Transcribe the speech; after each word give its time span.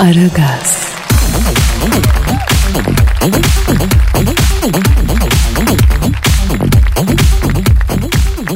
Aragaz, 0.00 0.82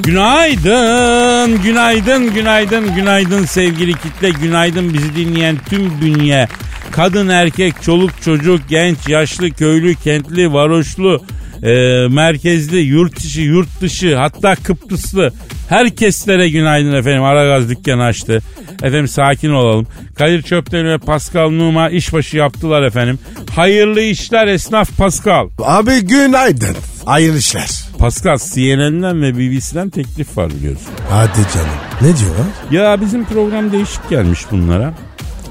Günaydın, 0.06 1.62
günaydın, 1.62 2.34
günaydın, 2.34 2.94
günaydın 2.94 3.44
sevgili 3.44 3.92
kitle, 3.92 4.30
günaydın 4.30 4.94
bizi 4.94 5.16
dinleyen 5.16 5.56
tüm 5.68 6.00
bünye. 6.00 6.48
Kadın, 6.90 7.28
erkek, 7.28 7.82
çoluk, 7.82 8.22
çocuk, 8.22 8.68
genç, 8.68 9.08
yaşlı, 9.08 9.50
köylü, 9.50 9.94
kentli, 9.94 10.52
varoşlu, 10.52 11.24
e, 11.62 11.68
merkezli, 12.08 12.78
yurt 12.78 13.24
içi, 13.24 13.40
yurt 13.40 13.80
dışı, 13.80 14.16
hatta 14.16 14.54
Kıbrıslı. 14.54 15.32
Herkeslere 15.68 16.48
günaydın 16.48 16.92
efendim. 16.92 17.22
Aragaz 17.22 17.68
dükkanı 17.68 18.02
açtı. 18.04 18.42
Efendim 18.82 19.08
sakin 19.08 19.50
olalım. 19.50 19.86
Kadir 20.18 20.42
Çöpten 20.42 20.86
ve 20.86 20.98
Pascal 20.98 21.50
Numa 21.50 21.90
işbaşı 21.90 22.36
yaptılar 22.36 22.82
efendim. 22.82 23.18
Hayırlı 23.54 24.00
işler 24.00 24.46
esnaf 24.46 24.96
Pascal. 24.98 25.48
Abi 25.64 26.00
günaydın. 26.00 26.76
Hayırlı 27.04 27.38
işler. 27.38 27.70
Pascal 27.98 28.38
CNN'den 28.38 29.22
ve 29.22 29.38
BBC'den 29.38 29.90
teklif 29.90 30.36
var 30.36 30.50
biliyorsun. 30.50 30.88
Hadi 31.10 31.32
canım. 31.54 31.68
Ne 32.00 32.16
diyorlar? 32.18 32.46
Ya 32.70 33.00
bizim 33.00 33.24
program 33.24 33.72
değişik 33.72 34.10
gelmiş 34.10 34.40
bunlara. 34.50 34.94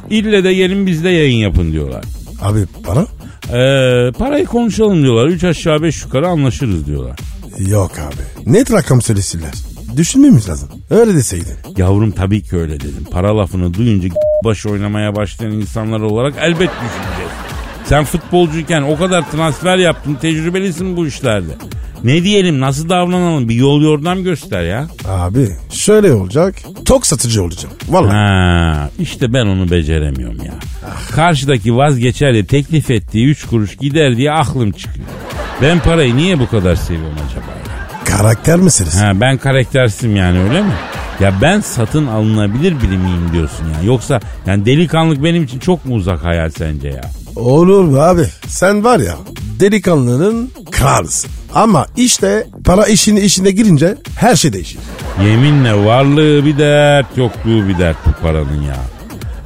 İlle 0.09 0.43
de 0.43 0.53
gelin 0.53 0.87
bizde 0.87 1.09
yayın 1.09 1.37
yapın 1.37 1.71
diyorlar. 1.71 2.05
Abi 2.41 2.59
para? 2.83 3.05
Ee, 3.49 4.11
parayı 4.11 4.45
konuşalım 4.45 5.03
diyorlar. 5.03 5.27
Üç 5.27 5.43
aşağı 5.43 5.81
beş 5.81 6.03
yukarı 6.03 6.27
anlaşırız 6.27 6.85
diyorlar. 6.87 7.19
Yok 7.59 7.91
abi. 7.99 8.51
Net 8.53 8.71
rakam 8.71 9.01
söylesinler. 9.01 9.53
Düşünmemiz 9.97 10.49
lazım. 10.49 10.69
Öyle 10.89 11.15
deseydin. 11.15 11.55
Yavrum 11.77 12.11
tabii 12.11 12.41
ki 12.43 12.55
öyle 12.57 12.79
dedim. 12.79 13.05
Para 13.11 13.37
lafını 13.37 13.73
duyunca 13.73 14.09
baş 14.43 14.65
oynamaya 14.65 15.15
başlayan 15.15 15.51
insanlar 15.51 15.99
olarak 15.99 16.33
elbet 16.41 16.69
düşüneceğiz. 16.69 17.31
Sen 17.85 18.03
futbolcuyken 18.03 18.81
o 18.81 18.97
kadar 18.97 19.31
transfer 19.31 19.77
yaptın 19.77 20.15
tecrübelisin 20.15 20.97
bu 20.97 21.07
işlerde. 21.07 21.51
Ne 22.03 22.23
diyelim 22.23 22.59
nasıl 22.59 22.89
davranalım 22.89 23.49
bir 23.49 23.55
yol 23.55 23.81
yordam 23.81 24.23
göster 24.23 24.63
ya. 24.63 24.87
Abi 25.07 25.49
şöyle 25.71 26.13
olacak. 26.13 26.55
Tok 26.85 27.07
satıcı 27.07 27.43
olacağım. 27.43 27.75
Vallahi. 27.89 28.11
Ha, 28.11 28.89
işte 28.99 29.33
ben 29.33 29.45
onu 29.45 29.71
beceremiyorum 29.71 30.37
ya. 30.45 30.53
Karşıdaki 31.11 31.75
vazgeçer 31.75 32.45
teklif 32.45 32.91
ettiği 32.91 33.27
üç 33.27 33.45
kuruş 33.45 33.77
gider 33.77 34.17
diye 34.17 34.31
aklım 34.31 34.71
çıkıyor. 34.71 35.07
Ben 35.61 35.79
parayı 35.79 36.17
niye 36.17 36.39
bu 36.39 36.49
kadar 36.49 36.75
seviyorum 36.75 37.17
acaba? 37.29 37.45
ya? 37.45 37.74
Karakter 38.17 38.55
meselesi. 38.55 38.97
Ha, 38.99 39.11
ben 39.21 39.37
karaktersizim 39.37 40.15
yani 40.15 40.39
öyle 40.39 40.61
mi? 40.61 40.71
Ya 41.19 41.33
ben 41.41 41.59
satın 41.59 42.07
alınabilir 42.07 42.71
biri 42.81 42.97
miyim 42.97 43.29
diyorsun 43.33 43.65
ya. 43.65 43.83
Yoksa 43.83 44.19
yani 44.45 44.65
delikanlık 44.65 45.23
benim 45.23 45.43
için 45.43 45.59
çok 45.59 45.85
mu 45.85 45.95
uzak 45.95 46.23
hayal 46.23 46.49
sence 46.49 46.87
ya? 46.87 47.01
Olur 47.35 47.83
mu 47.83 47.99
abi? 47.99 48.21
Sen 48.47 48.83
var 48.83 48.99
ya 48.99 49.15
delikanlının 49.59 50.51
kralısın. 50.71 51.31
Ama 51.53 51.85
işte 51.97 52.47
para 52.65 52.85
işini 52.85 53.19
işine 53.19 53.51
girince 53.51 53.95
her 54.19 54.35
şey 54.35 54.53
değişir. 54.53 54.79
Yeminle 55.23 55.85
varlığı 55.85 56.45
bir 56.45 56.57
dert 56.57 57.17
yokluğu 57.17 57.67
bir 57.67 57.77
dert 57.77 57.97
bu 58.07 58.11
paranın 58.21 58.61
ya. 58.61 58.77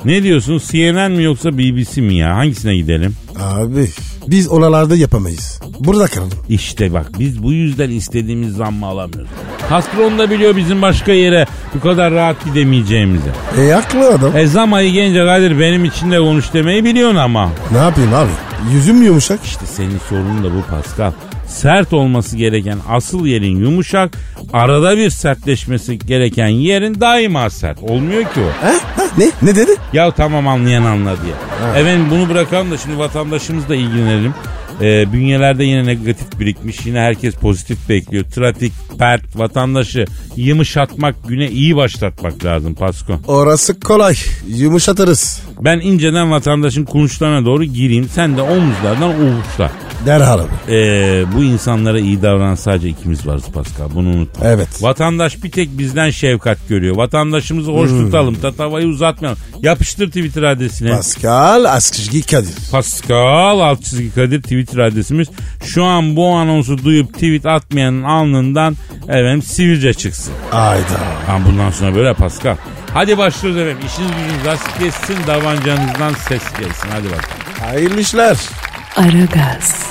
Ne 0.06 0.24
diyorsun 0.24 0.62
CNN 0.72 1.12
mi 1.12 1.24
yoksa 1.24 1.58
BBC 1.58 2.02
mi 2.02 2.16
ya? 2.16 2.36
Hangisine 2.36 2.76
gidelim? 2.76 3.16
Abi 3.40 3.90
biz 4.28 4.52
oralarda 4.52 4.96
yapamayız. 4.96 5.60
Burada 5.80 6.08
kalalım. 6.08 6.32
İşte 6.50 6.94
bak 6.94 7.06
biz 7.20 7.44
bu 7.44 7.54
yüzden 7.54 7.90
istediğimiz 7.90 8.56
zammı 8.56 8.86
alamıyoruz. 8.86 9.30
Patron 9.70 10.20
da 10.20 10.30
biliyor 10.32 10.56
bizim 10.56 10.82
başka 10.82 11.12
yere 11.12 11.46
bu 11.76 11.80
kadar 11.80 12.14
rahat 12.14 12.46
gidemeyeceğimizi. 12.46 13.30
E 13.60 13.72
haklı 13.72 14.10
adam. 14.10 14.38
E 14.38 14.48
zam 14.48 14.74
ayı 14.74 14.92
gelince 14.92 15.26
Kadir 15.26 15.60
benim 15.60 15.86
için 15.86 16.12
de 16.12 16.18
konuş 16.18 16.54
demeyi 16.54 16.84
biliyorsun 16.84 17.16
ama. 17.18 17.50
Ne 17.72 17.78
yapayım 17.78 18.14
abi? 18.14 18.30
Yüzüm 18.74 19.04
yumuşak. 19.04 19.40
İşte 19.46 19.66
senin 19.66 20.00
sorunun 20.10 20.44
da 20.44 20.48
bu 20.56 20.62
Pascal. 20.62 21.12
Sert 21.50 21.94
olması 21.94 22.38
gereken 22.38 22.78
asıl 22.90 23.26
yerin 23.26 23.58
yumuşak, 23.58 24.18
arada 24.54 24.98
bir 24.98 25.10
sertleşmesi 25.10 26.00
gereken 26.00 26.48
yerin 26.48 27.02
daima 27.02 27.50
sert. 27.50 27.84
Olmuyor 27.84 28.24
ki 28.24 28.40
o. 28.40 28.66
He? 28.68 28.72
Ha, 28.72 29.04
ne? 29.18 29.26
Ne 29.42 29.56
dedi? 29.56 29.72
Ya 29.94 30.12
tamam 30.12 30.48
anlayan 30.48 30.84
anladı 30.84 31.22
ya. 31.30 31.80
Efendim 31.80 32.08
bunu 32.12 32.30
bırakalım 32.30 32.72
da 32.72 32.78
şimdi 32.78 32.98
vatandaşımızla 32.98 33.76
ilgilenelim. 33.76 34.34
Ee, 34.82 35.14
bünyelerde 35.14 35.64
yine 35.64 35.86
negatif 35.86 36.40
birikmiş. 36.40 36.86
Yine 36.86 37.00
herkes 37.00 37.36
pozitif 37.36 37.90
bekliyor. 37.90 38.24
Trafik, 38.24 38.74
pert, 39.00 39.36
vatandaşı 39.36 40.06
yumuşatmak, 40.36 41.16
güne 41.28 41.50
iyi 41.50 41.76
başlatmak 41.76 42.46
lazım 42.46 42.76
Pasko. 42.76 43.20
Orası 43.28 43.80
kolay. 43.80 44.16
Yumuşatırız. 44.48 45.42
Ben 45.62 45.80
inceden 45.80 46.32
vatandaşın 46.32 46.86
konuşlarına 46.86 47.46
doğru 47.46 47.64
gireyim. 47.64 48.10
Sen 48.14 48.38
de 48.38 48.42
omuzlardan 48.42 49.10
uğuşla. 49.10 49.72
Derhal 50.06 50.40
abi. 50.40 50.74
Ee, 50.76 51.26
bu 51.36 51.44
insanlara 51.44 52.00
iyi 52.00 52.22
davranan 52.22 52.56
sadece 52.56 52.90
ikimiz 52.90 53.28
varız 53.28 53.44
Pascal. 53.54 53.90
Bunu 53.96 54.10
unutma. 54.10 54.46
Evet. 54.46 54.68
Vatandaş 54.82 55.44
bir 55.44 55.52
tek 55.52 55.78
bizden 55.78 56.10
şefkat 56.10 56.70
görüyor. 56.70 56.96
Vatandaşımızı 56.96 57.72
hoş 57.72 57.90
tutalım. 57.90 58.36
Tatavayı 58.36 58.88
uzatmayalım. 58.88 59.40
Yapıştır 59.62 60.08
Twitter 60.08 60.44
adresine. 60.44 60.92
Pascal 60.92 61.66
Askışgi 61.66 62.22
Kadir. 62.22 62.54
Pascal 62.72 63.76
çizgi 63.76 64.14
Kadir 64.16 64.42
Twitter 64.42 64.69
adresimiz. 64.78 65.28
Şu 65.64 65.84
an 65.84 66.16
bu 66.16 66.28
anonsu 66.28 66.84
duyup 66.84 67.14
tweet 67.14 67.46
atmayanın 67.46 68.04
alnından 68.04 68.76
efendim 69.04 69.42
sivilce 69.42 69.94
çıksın. 69.94 70.34
Ayda. 70.52 71.00
Ha, 71.28 71.40
bundan 71.48 71.72
sonra 71.72 71.96
böyle 71.96 72.14
Pascal. 72.14 72.56
Hadi 72.94 73.18
başlıyoruz 73.18 73.62
efendim. 73.62 73.88
İşiniz 73.88 74.12
gücünüz 74.12 74.46
rast 74.46 74.80
gelsin. 74.80 75.18
Davancanızdan 75.28 76.14
ses 76.14 76.44
gelsin. 76.60 76.90
Hadi 76.92 77.06
bakalım. 77.06 77.26
Hayırlı 77.66 78.02
işler. 78.02 78.38
Aragaz, 78.96 79.90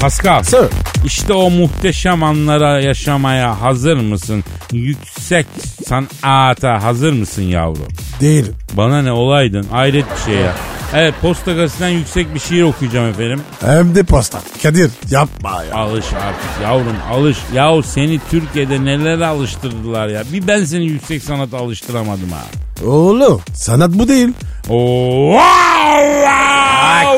Pascal. 0.00 0.42
Sir. 0.42 0.87
İşte 1.04 1.32
o 1.32 1.50
muhteşem 1.50 2.22
anlara 2.22 2.80
yaşamaya 2.80 3.60
hazır 3.60 3.96
mısın? 3.96 4.44
Yüksek 4.72 5.46
sanata 5.86 6.82
hazır 6.82 7.12
mısın 7.12 7.42
yavrum? 7.42 7.88
Değilim. 8.20 8.54
Bana 8.72 9.02
ne 9.02 9.12
olaydın? 9.12 9.66
Hayret 9.70 10.04
bir 10.16 10.32
şey 10.32 10.40
ya. 10.42 10.52
Evet 10.94 11.14
Posta 11.22 11.52
Gazetesi'nden 11.52 11.88
yüksek 11.88 12.34
bir 12.34 12.40
şiir 12.40 12.62
okuyacağım 12.62 13.08
efendim. 13.10 13.40
Hem 13.60 13.94
de 13.94 14.02
posta. 14.02 14.38
Kadir 14.62 14.90
yapma 15.10 15.64
ya. 15.64 15.74
Alış 15.76 16.04
artık 16.12 16.62
yavrum 16.62 16.96
alış. 17.12 17.38
Yahu 17.54 17.82
seni 17.82 18.20
Türkiye'de 18.30 18.84
nelere 18.84 19.26
alıştırdılar 19.26 20.08
ya. 20.08 20.22
Bir 20.32 20.46
ben 20.46 20.64
seni 20.64 20.86
yüksek 20.86 21.22
sanata 21.22 21.58
alıştıramadım 21.58 22.30
ha. 22.30 22.44
Oğlum 22.86 23.40
sanat 23.54 23.90
bu 23.92 24.08
değil. 24.08 24.28
Oo. 24.68 25.38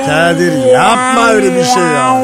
Kadir, 0.06 0.66
yapma 0.72 1.28
öyle 1.28 1.54
bir 1.58 1.64
şey 1.64 1.82
ya. 1.82 2.22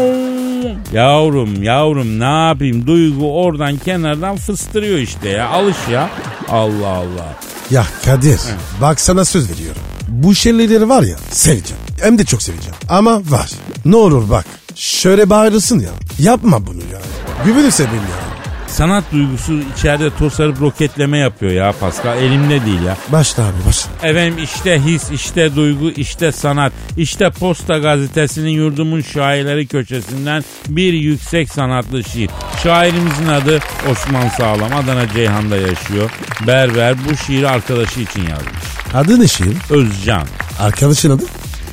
Yavrum 0.93 1.63
yavrum 1.63 2.21
ne 2.21 2.47
yapayım 2.49 2.87
duygu 2.87 3.43
oradan 3.43 3.77
kenardan 3.77 4.37
fıstırıyor 4.37 4.99
işte 4.99 5.29
ya 5.29 5.49
alış 5.49 5.77
ya. 5.93 6.11
Allah 6.49 6.89
Allah. 6.89 7.35
Ya 7.71 7.87
Kadir 8.05 8.41
bak 8.81 9.01
sana 9.01 9.25
söz 9.25 9.51
veriyorum. 9.51 9.83
Bu 10.09 10.35
şeyleri 10.35 10.89
var 10.89 11.03
ya 11.03 11.17
seveceğim. 11.31 11.83
Hem 12.01 12.19
de 12.19 12.25
çok 12.25 12.43
seveceğim. 12.43 12.75
Ama 12.89 13.17
var. 13.17 13.51
Ne 13.85 13.97
olur 13.97 14.31
bak. 14.31 14.47
Şöyle 14.75 15.31
bağırırsın 15.31 15.81
ya. 15.81 15.91
Yapma 16.19 16.67
bunu 16.67 16.81
ya. 16.93 17.01
Güveni 17.45 17.71
seveyim 17.73 17.95
ya. 18.03 18.26
Sanat 18.67 19.05
duygusu 19.13 19.53
içeride 19.77 20.11
tosarıp 20.19 20.61
roketleme 20.61 21.19
yapıyor 21.19 21.53
ya 21.53 21.73
Pascal 21.81 22.19
elimde 22.19 22.67
değil 22.67 22.83
ya. 22.83 22.97
Başla 23.09 23.43
abi 23.43 23.53
başla. 23.69 23.91
Efendim 24.09 24.45
işte 24.45 24.81
his, 24.85 25.11
işte 25.11 25.57
duygu, 25.57 25.91
işte 25.91 26.33
sanat. 26.33 26.73
İşte 26.97 27.31
Posta 27.31 27.79
Gazetesi'nin 27.79 28.51
yurdumun 28.51 29.01
şairleri 29.01 29.67
köşesinden 29.67 30.45
bir 30.69 30.93
yüksek 30.93 31.51
sanatlı 31.51 32.05
şiir. 32.05 32.31
Şairimizin 32.63 33.27
adı 33.29 33.59
Osman 33.93 34.29
Sağlam. 34.29 34.75
Adana 34.75 35.09
Ceyhan'da 35.09 35.57
yaşıyor. 35.57 36.11
Berber 36.47 36.95
bu 37.11 37.17
şiiri 37.17 37.49
arkadaşı 37.49 38.01
için 38.01 38.23
yazmış. 38.23 38.67
Adı 38.95 39.21
ne 39.21 39.29
şiir? 39.29 39.57
Özcan. 39.71 40.27
Arkadaşın 40.61 41.11
adı? 41.11 41.25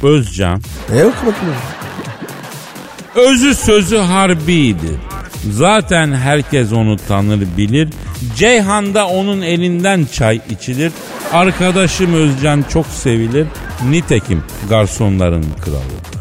Özcan. 0.03 0.61
E 0.95 1.03
oku 1.05 1.25
bakalım. 1.25 1.55
Özü 3.15 3.55
sözü 3.55 3.97
harbidir. 3.97 4.99
Zaten 5.51 6.13
herkes 6.13 6.73
onu 6.73 6.97
tanır 7.07 7.47
bilir. 7.57 7.89
Ceyhan'da 8.35 9.07
onun 9.07 9.41
elinden 9.41 10.05
çay 10.13 10.41
içilir. 10.49 10.91
Arkadaşım 11.33 12.13
Özcan 12.13 12.65
çok 12.73 12.85
sevilir. 12.85 13.47
Nitekim 13.89 14.43
garsonların 14.69 15.45
kralıdır. 15.65 16.13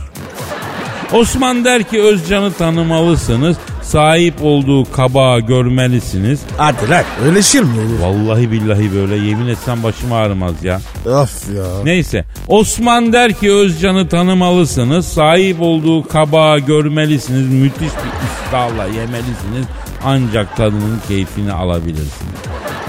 Osman 1.12 1.64
der 1.64 1.82
ki 1.82 2.02
Özcan'ı 2.02 2.52
tanımalısınız. 2.52 3.56
Sahip 3.82 4.34
olduğu 4.42 4.92
kabağı 4.92 5.40
görmelisiniz. 5.40 6.40
Hadi 6.56 6.90
lan 6.90 7.04
öyle 7.24 7.42
şiir 7.42 7.62
mi 7.62 7.80
olur? 7.80 8.00
Vallahi 8.00 8.50
billahi 8.50 8.94
böyle 8.94 9.16
yemin 9.16 9.46
etsem 9.48 9.82
başım 9.82 10.12
ağrımaz 10.12 10.64
ya. 10.64 10.80
Of 11.06 11.56
ya. 11.56 11.64
Neyse 11.84 12.24
Osman 12.48 13.12
der 13.12 13.32
ki 13.32 13.52
Özcan'ı 13.52 14.08
tanımalısınız. 14.08 15.06
Sahip 15.08 15.60
olduğu 15.60 16.08
kabağı 16.08 16.58
görmelisiniz. 16.58 17.48
Müthiş 17.48 17.80
bir 17.80 18.46
iştahla 18.46 18.84
yemelisiniz. 18.86 19.66
Ancak 20.04 20.56
tadının 20.56 21.00
keyfini 21.08 21.52
alabilirsiniz. 21.52 22.40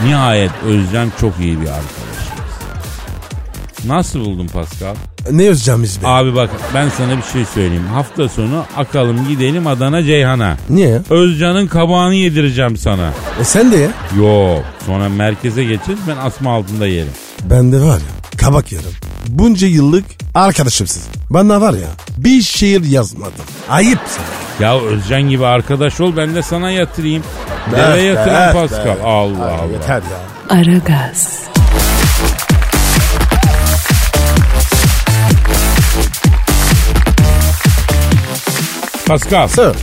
Nihayet 0.06 0.52
Özcan 0.66 1.12
çok 1.22 1.40
iyi 1.40 1.62
bir 1.62 1.68
arkadaşımız. 1.68 2.04
Nasıl 3.86 4.20
buldun 4.20 4.48
Pascal? 4.48 4.96
Ne 5.32 5.50
özeceğimiz 5.50 6.02
be? 6.04 6.08
Abi 6.08 6.36
bak 6.36 6.50
ben 6.74 6.90
sana 6.90 7.18
bir 7.18 7.24
şey 7.34 7.46
söyleyeyim. 7.46 7.88
Hafta 7.94 8.30
sonu 8.30 8.66
akalım 8.78 9.28
gidelim 9.28 9.68
Adana 9.68 10.04
Ceyhan'a. 10.04 10.58
Niye? 10.70 11.02
Özcan'ın 11.10 11.68
kabağını 11.68 12.16
yedireceğim 12.16 12.78
sana. 12.78 13.10
E 13.42 13.44
sen 13.44 13.72
de 13.72 13.78
ya. 13.78 13.90
Yok 14.18 14.64
sonra 14.86 15.10
merkeze 15.10 15.64
geçeriz 15.64 16.00
ben 16.08 16.18
asma 16.18 16.54
altında 16.54 16.88
yerim. 16.88 17.12
Ben 17.50 17.72
de 17.72 17.82
var 17.82 17.98
ya 17.98 18.38
kabak 18.38 18.72
yerim. 18.72 18.92
Bunca 19.28 19.68
yıllık 19.68 20.06
arkadaşımsın. 20.36 21.04
Bana 21.30 21.62
var 21.62 21.74
ya 21.74 21.88
bir 22.18 22.42
şiir 22.42 22.84
yazmadım. 22.84 23.34
Ayıp 23.70 24.00
sana. 24.08 24.68
Ya 24.68 24.80
Özcan 24.82 25.22
gibi 25.30 25.46
arkadaş 25.46 26.02
ol 26.02 26.14
ben 26.18 26.36
de 26.36 26.42
sana 26.44 26.72
yatırayım. 26.72 27.24
Deve 27.72 28.02
yatıran 28.02 28.54
Pascal. 28.54 28.98
Allah 29.04 29.52
Allah. 29.52 29.66
Yeter 29.74 29.96
ya. 29.96 30.58
Aragaz, 30.58 31.40
Pascal 39.14 39.48
Sir. 39.48 39.76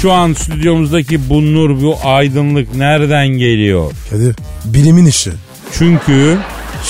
şu 0.00 0.12
an 0.12 0.32
stüdyomuzdaki 0.32 1.30
bu 1.30 1.54
nur 1.54 1.82
bu 1.82 1.98
aydınlık 2.04 2.74
nereden 2.74 3.28
geliyor? 3.28 3.92
Kadir 4.10 4.36
bilimin 4.64 5.06
işi. 5.06 5.30
Çünkü 5.78 6.38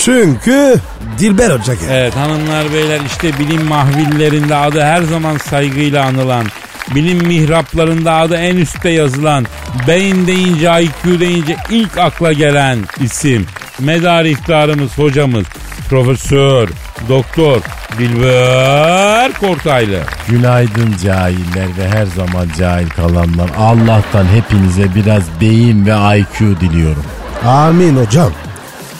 Çünkü 0.04 0.74
Dilber 1.18 1.50
Hoca 1.50 1.74
geldi. 1.74 1.86
evet 1.90 2.16
hanımlar 2.16 2.72
beyler 2.72 3.00
işte 3.06 3.38
bilim 3.38 3.64
mahvillerinde 3.64 4.56
adı 4.56 4.80
her 4.82 5.02
zaman 5.02 5.38
saygıyla 5.38 6.04
anılan 6.04 6.46
Bilim 6.94 7.26
mihraplarında 7.26 8.12
adı 8.12 8.34
en 8.36 8.56
üstte 8.56 8.90
yazılan, 8.90 9.46
beyin 9.88 10.26
deyince 10.26 10.70
IQ 10.82 11.20
deyince 11.20 11.56
ilk 11.70 11.98
akla 11.98 12.32
gelen 12.32 12.78
isim. 13.00 13.46
Medar 13.78 14.24
iftarımız 14.24 14.98
hocamız 14.98 15.44
Profesör 15.88 16.68
Doktor 17.08 17.60
Dilber 17.98 19.32
Kortaylı. 19.32 19.98
Günaydın 20.28 20.94
cahiller 21.04 21.68
ve 21.78 21.88
her 21.88 22.06
zaman 22.06 22.48
cahil 22.58 22.88
kalanlar. 22.88 23.50
Allah'tan 23.58 24.24
hepinize 24.24 24.94
biraz 24.94 25.22
beyin 25.40 25.86
ve 25.86 26.18
IQ 26.18 26.60
diliyorum. 26.60 27.04
Amin 27.44 27.96
hocam. 27.96 28.32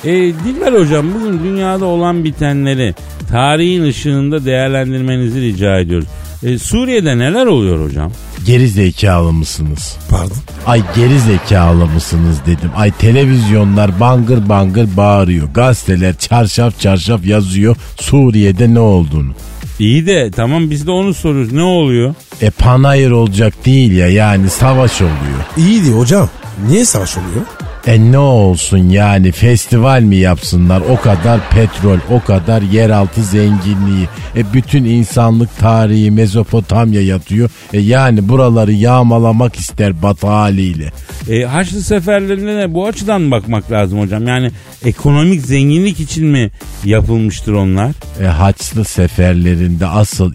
E, 0.05 0.13
Dilber 0.13 0.73
hocam 0.73 1.07
bugün 1.15 1.45
dünyada 1.45 1.85
olan 1.85 2.25
bitenleri 2.25 2.95
tarihin 3.31 3.83
ışığında 3.83 4.45
değerlendirmenizi 4.45 5.41
rica 5.41 5.79
ediyoruz. 5.79 6.09
E, 6.43 6.59
Suriye'de 6.59 7.19
neler 7.19 7.47
oluyor 7.47 7.85
hocam? 7.89 8.13
Geri 8.47 8.69
zekalı 8.69 9.33
mısınız? 9.33 9.97
Pardon. 10.11 10.37
Ay 10.67 10.83
geri 10.97 11.21
zekalı 11.21 11.87
mısınız 11.87 12.37
dedim. 12.47 12.71
Ay 12.77 12.91
televizyonlar 12.91 14.01
bangır 14.01 14.49
bangır 14.49 14.97
bağırıyor. 14.97 15.49
Gazeteler 15.55 16.17
çarşaf 16.17 16.81
çarşaf 16.81 17.27
yazıyor 17.27 17.77
Suriye'de 18.01 18.75
ne 18.75 18.81
olduğunu. 18.81 19.33
İyi 19.79 20.07
de 20.07 20.31
tamam 20.31 20.71
biz 20.71 20.87
de 20.87 20.91
onu 20.91 21.15
soruyoruz. 21.15 21.53
Ne 21.53 21.63
oluyor? 21.63 22.15
E 22.41 22.51
panayır 22.51 23.11
olacak 23.11 23.55
değil 23.67 23.93
ya 23.93 24.09
yani 24.09 24.51
savaş 24.51 25.01
oluyor. 25.01 25.43
İyiydi 25.57 25.91
hocam. 25.91 26.29
Niye 26.69 26.85
savaş 26.85 27.17
oluyor? 27.17 27.47
E 27.87 28.13
ne 28.13 28.19
olsun 28.19 28.79
yani 28.79 29.33
festival 29.33 30.01
mi 30.01 30.17
yapsınlar 30.17 30.81
o 30.81 31.01
kadar 31.01 31.41
petrol 31.51 31.99
o 32.11 32.25
kadar 32.25 32.63
yeraltı 32.63 33.23
zenginliği 33.23 34.09
e 34.37 34.53
bütün 34.53 34.85
insanlık 34.85 35.59
tarihi 35.59 36.11
Mezopotamya 36.11 37.03
yatıyor 37.03 37.51
e 37.73 37.81
yani 37.81 38.29
buraları 38.29 38.73
yağmalamak 38.73 39.57
ister 39.57 40.03
batı 40.03 40.27
haliyle. 40.27 40.93
E, 41.29 41.43
Haçlı 41.43 41.83
seferlerine 41.83 42.57
de 42.57 42.75
bu 42.75 42.87
açıdan 42.87 43.31
bakmak 43.31 43.73
lazım 43.73 44.01
hocam. 44.01 44.27
Yani 44.27 44.51
ekonomik 44.85 45.41
zenginlik 45.41 46.01
için 46.01 46.27
mi 46.27 46.51
yapılmıştır 46.85 47.53
onlar? 47.53 47.93
E 48.23 48.25
Haçlı 48.25 48.85
seferlerinde 48.85 49.87
asıl 49.87 50.33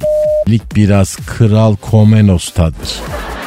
lik 0.49 0.75
biraz 0.75 1.15
Kral 1.15 1.75
Komnenos'tadır. 1.75 2.89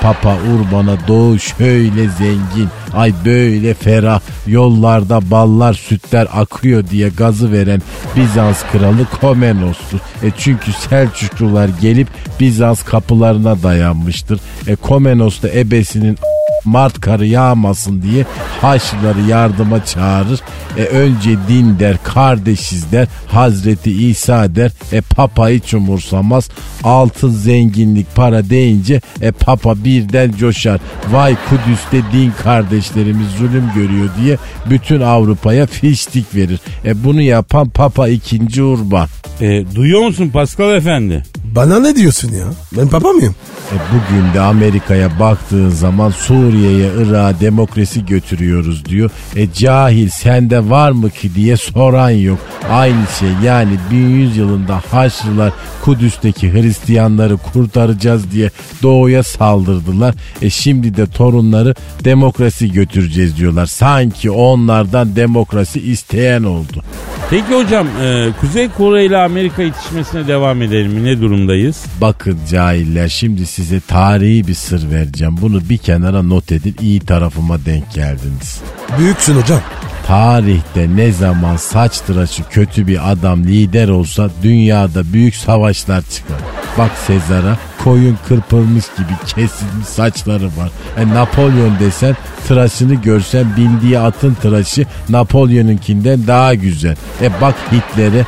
Papa 0.02 0.36
Urban'a 0.36 1.08
doğu 1.08 1.38
şöyle 1.38 2.08
zengin, 2.08 2.68
ay 2.94 3.12
böyle 3.24 3.74
ferah, 3.74 4.20
yollarda 4.46 5.30
ballar 5.30 5.74
sütler 5.74 6.28
akıyor 6.34 6.84
diye 6.90 7.08
gazı 7.08 7.52
veren 7.52 7.82
Bizans 8.16 8.62
kralı 8.72 9.06
Komnenos'tur. 9.20 9.98
E 10.22 10.30
çünkü 10.38 10.72
Selçuklular 10.72 11.70
gelip 11.80 12.08
Bizans 12.40 12.82
kapılarına 12.82 13.62
dayanmıştır. 13.62 14.40
E 14.66 14.76
Komnenos 14.76 15.42
da 15.42 15.48
ebesinin 15.50 16.18
Mart 16.64 17.00
karı 17.00 17.26
yağmasın 17.26 18.02
diye 18.02 18.24
Haçlıları 18.60 19.20
yardıma 19.20 19.84
çağırır. 19.84 20.40
E 20.78 20.82
önce 20.84 21.30
din 21.48 21.78
der, 21.78 21.96
kardeşiz 22.04 22.92
der, 22.92 23.08
Hazreti 23.26 23.90
İsa 24.06 24.54
der. 24.54 24.72
E 24.92 25.00
Papa 25.00 25.48
hiç 25.48 25.74
umursamaz. 25.74 26.48
Altın 26.84 27.30
zenginlik 27.30 28.14
para 28.14 28.50
deyince 28.50 29.00
e 29.20 29.30
Papa 29.30 29.84
birden 29.84 30.32
coşar. 30.32 30.80
Vay 31.10 31.36
Kudüs'te 31.48 32.12
din 32.12 32.32
kardeşlerimiz 32.42 33.28
zulüm 33.38 33.64
görüyor 33.74 34.08
diye 34.22 34.38
bütün 34.70 35.00
Avrupa'ya 35.00 35.66
fiştik 35.66 36.34
verir. 36.34 36.60
E 36.84 37.04
bunu 37.04 37.20
yapan 37.20 37.68
Papa 37.68 38.08
2. 38.08 38.62
Urban. 38.62 39.08
E, 39.40 39.64
duyuyor 39.74 40.00
musun 40.00 40.28
Pascal 40.28 40.74
Efendi? 40.74 41.22
Bana 41.54 41.80
ne 41.80 41.96
diyorsun 41.96 42.32
ya? 42.32 42.44
Ben 42.76 42.88
papa 42.88 43.08
mıyım? 43.08 43.34
E 43.72 43.76
bugün 43.92 44.34
de 44.34 44.40
Amerika'ya 44.40 45.20
baktığın 45.20 45.68
zaman 45.68 46.10
Suriye'ye, 46.10 46.90
Irak'a 46.98 47.40
demokrasi 47.40 48.06
götürüyoruz 48.06 48.84
diyor. 48.84 49.10
E 49.36 49.52
cahil 49.52 50.08
sende 50.08 50.70
var 50.70 50.90
mı 50.90 51.10
ki 51.10 51.34
diye 51.34 51.56
soran 51.56 52.10
yok. 52.10 52.38
Aynı 52.70 53.04
şey 53.18 53.28
yani 53.44 53.72
1100 53.90 54.36
yılında 54.36 54.82
Haçlılar 54.90 55.52
Kudüs'teki 55.84 56.52
Hristiyanları 56.52 57.36
kurtaracağız 57.36 58.32
diye 58.32 58.50
doğuya 58.82 59.22
saldırdılar. 59.22 60.14
E 60.42 60.50
şimdi 60.50 60.96
de 60.96 61.06
torunları 61.06 61.74
demokrasi 62.04 62.72
götüreceğiz 62.72 63.36
diyorlar. 63.36 63.66
Sanki 63.66 64.30
onlardan 64.30 65.16
demokrasi 65.16 65.80
isteyen 65.80 66.42
oldu. 66.42 66.82
Peki 67.30 67.54
hocam 67.54 67.86
e, 68.02 68.28
Kuzey 68.40 68.68
Kore 68.68 69.04
ile 69.04 69.16
Amerika 69.16 69.62
itişmesine 69.62 70.28
devam 70.28 70.62
edelim 70.62 70.92
mi? 70.92 71.04
Ne 71.04 71.20
durumdayız? 71.40 71.84
Bakın 72.00 72.38
cahiller 72.50 73.08
şimdi 73.08 73.46
size 73.46 73.80
tarihi 73.80 74.46
bir 74.46 74.54
sır 74.54 74.90
vereceğim. 74.90 75.36
Bunu 75.40 75.68
bir 75.68 75.78
kenara 75.78 76.22
not 76.22 76.52
edin 76.52 76.76
iyi 76.80 77.00
tarafıma 77.00 77.64
denk 77.64 77.92
geldiniz. 77.94 78.60
Büyüksün 78.98 79.34
hocam. 79.40 79.60
Tarihte 80.06 80.96
ne 80.96 81.12
zaman 81.12 81.56
saç 81.56 82.00
tıraşı 82.00 82.42
kötü 82.50 82.86
bir 82.86 83.10
adam 83.12 83.44
lider 83.44 83.88
olsa 83.88 84.30
dünyada 84.42 85.12
büyük 85.12 85.34
savaşlar 85.34 86.02
çıkar. 86.02 86.38
Bak 86.78 86.90
Sezar'a 87.06 87.58
koyun 87.84 88.18
kırpılmış 88.28 88.84
gibi 88.98 89.16
kesilmiş 89.26 89.86
saçları 89.86 90.46
var. 90.46 90.70
E 90.98 91.08
Napolyon 91.08 91.78
desen 91.80 92.16
tıraşını 92.48 92.94
görsen 92.94 93.46
bindiği 93.56 93.98
atın 93.98 94.34
tıraşı 94.34 94.86
Napolyon'unkinden 95.08 96.26
daha 96.26 96.54
güzel. 96.54 96.96
E 97.22 97.40
bak 97.40 97.54
Hitler'e 97.72 98.24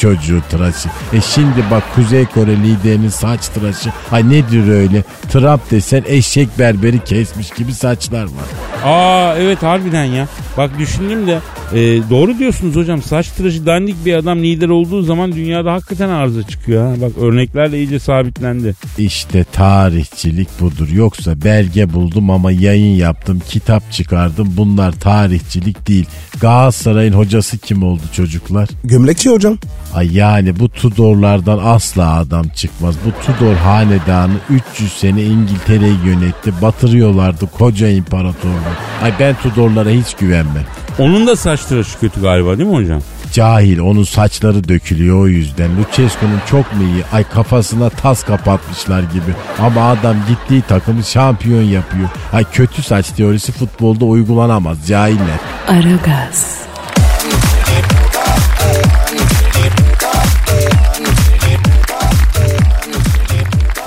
çocuğu 0.00 0.42
tıraşı. 0.50 0.88
E 1.12 1.20
şimdi 1.20 1.64
bak 1.70 1.82
Kuzey 1.94 2.26
Kore 2.26 2.56
liderinin 2.56 3.08
saç 3.08 3.48
tıraşı. 3.48 3.90
Ay 4.12 4.30
nedir 4.30 4.72
öyle? 4.72 5.02
Trump 5.32 5.70
desen 5.70 6.04
eşek 6.06 6.58
berberi 6.58 7.04
kesmiş 7.04 7.50
gibi 7.50 7.74
saçlar 7.74 8.24
var. 8.24 8.48
Aa 8.84 9.34
evet 9.38 9.62
harbiden 9.62 10.04
ya. 10.04 10.26
Bak 10.56 10.78
düşündüm 10.78 11.26
de 11.26 11.38
Ee, 11.74 11.78
doğru 12.10 12.38
diyorsunuz 12.38 12.76
hocam. 12.76 13.02
Saç 13.02 13.28
tıraşı 13.28 13.66
dandik 13.66 14.04
bir 14.04 14.14
adam 14.14 14.42
lider 14.42 14.68
olduğu 14.68 15.02
zaman 15.02 15.32
dünyada 15.32 15.72
hakikaten 15.72 16.08
arıza 16.08 16.42
çıkıyor. 16.42 16.86
Ha. 16.86 17.00
Bak 17.00 17.12
örneklerle 17.20 17.78
iyice 17.78 17.98
sabitlendi. 17.98 18.74
İşte 18.98 19.44
tarihçilik 19.52 20.48
budur. 20.60 20.88
Yoksa 20.88 21.42
belge 21.44 21.92
buldum 21.92 22.30
ama 22.30 22.52
yayın 22.52 22.96
yaptım, 22.96 23.42
kitap 23.48 23.92
çıkardım. 23.92 24.54
Bunlar 24.56 24.92
tarihçilik 24.92 25.88
değil. 25.88 26.06
Galatasaray'ın 26.40 27.12
hocası 27.12 27.58
kim 27.58 27.82
oldu 27.82 28.02
çocuklar? 28.12 28.68
Gömlekçi 28.84 29.30
hocam. 29.30 29.58
Ay 29.94 30.16
yani 30.16 30.58
bu 30.58 30.68
Tudorlardan 30.68 31.60
asla 31.64 32.14
adam 32.14 32.48
çıkmaz. 32.48 32.94
Bu 33.06 33.32
Tudor 33.32 33.54
hanedanı 33.54 34.32
300 34.72 34.92
sene 34.92 35.22
İngiltere'yi 35.22 35.96
yönetti. 36.06 36.52
Batırıyorlardı 36.62 37.46
koca 37.58 37.88
imparatorluğu. 37.88 38.74
Ay 39.02 39.12
ben 39.20 39.34
Tudorlara 39.34 39.90
hiç 39.90 40.14
güvenmem. 40.14 40.64
Onun 40.98 41.26
da 41.26 41.36
saç 41.36 41.59
tıraşı 41.64 42.00
kötü 42.00 42.20
galiba 42.22 42.58
değil 42.58 42.68
mi 42.68 42.74
hocam? 42.76 43.02
Cahil 43.32 43.78
onun 43.78 44.04
saçları 44.04 44.68
dökülüyor 44.68 45.20
o 45.22 45.26
yüzden. 45.28 45.70
Lucescu'nun 45.78 46.40
çok 46.50 46.74
mu 46.76 46.82
iyi? 46.82 47.04
Ay 47.12 47.24
kafasına 47.28 47.90
tas 47.90 48.24
kapatmışlar 48.24 49.00
gibi. 49.02 49.34
Ama 49.60 49.90
adam 49.90 50.16
gittiği 50.28 50.62
takımı 50.62 51.04
şampiyon 51.04 51.62
yapıyor. 51.62 52.08
Ay 52.32 52.44
kötü 52.52 52.82
saç 52.82 53.08
teorisi 53.10 53.52
futbolda 53.52 54.04
uygulanamaz 54.04 54.78
cahiller. 54.88 55.38
Aragaz, 55.68 56.60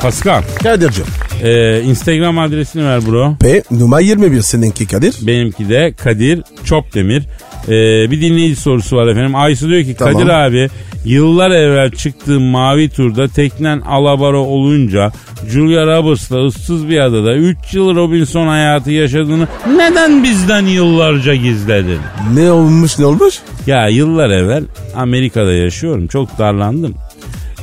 Pascal, 0.02 0.44
Kadir'cim. 0.64 1.06
e, 1.44 1.82
Instagram 1.82 2.40
adresini 2.40 2.86
ver 2.86 3.06
bro. 3.08 3.36
P 3.40 3.64
numara 3.72 4.02
21 4.02 4.42
seninki 4.42 4.88
Kadir. 4.88 5.16
Benimki 5.22 5.70
de 5.70 5.94
Kadir 6.04 6.44
Çopdemir. 6.66 7.24
Ee, 7.68 8.12
bir 8.12 8.22
dinleyici 8.22 8.56
sorusu 8.62 8.96
var 8.98 9.08
efendim. 9.08 9.36
Aysu 9.36 9.70
diyor 9.70 9.84
ki 9.84 9.96
Tamam. 10.00 10.14
Kadir 10.14 10.28
abi 10.30 10.70
yıllar 11.06 11.52
evvel 11.52 11.92
çıktığım 11.92 12.44
mavi 12.44 12.90
turda 12.90 13.28
teknen 13.28 13.80
alabaro 13.80 14.40
olunca 14.40 15.12
Julia 15.50 15.86
Roberts'la 15.86 16.46
ıssız 16.46 16.90
bir 16.90 17.00
adada 17.00 17.36
3 17.36 17.58
yıl 17.74 17.96
Robinson 17.96 18.48
hayatı 18.48 18.92
yaşadığını 18.92 19.48
neden 19.76 20.24
bizden 20.24 20.66
yıllarca 20.66 21.36
gizledin? 21.36 22.00
Ne 22.34 22.52
olmuş 22.52 23.00
ne 23.00 23.06
olmuş? 23.06 23.40
Ya 23.68 23.88
yıllar 23.88 24.30
evvel 24.30 24.64
Amerika'da 24.96 25.54
yaşıyorum. 25.54 26.08
Çok 26.08 26.38
darlandım. 26.40 26.96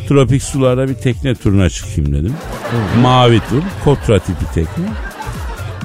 Tropik 0.08 0.42
sularda 0.42 0.88
bir 0.88 0.94
tekne 0.94 1.34
turuna 1.34 1.70
çıkayım 1.70 2.12
dedim. 2.14 2.34
Mavi 3.02 3.40
tur, 3.50 3.62
kotra 3.84 4.18
tipi 4.18 4.44
tekne. 4.54 4.84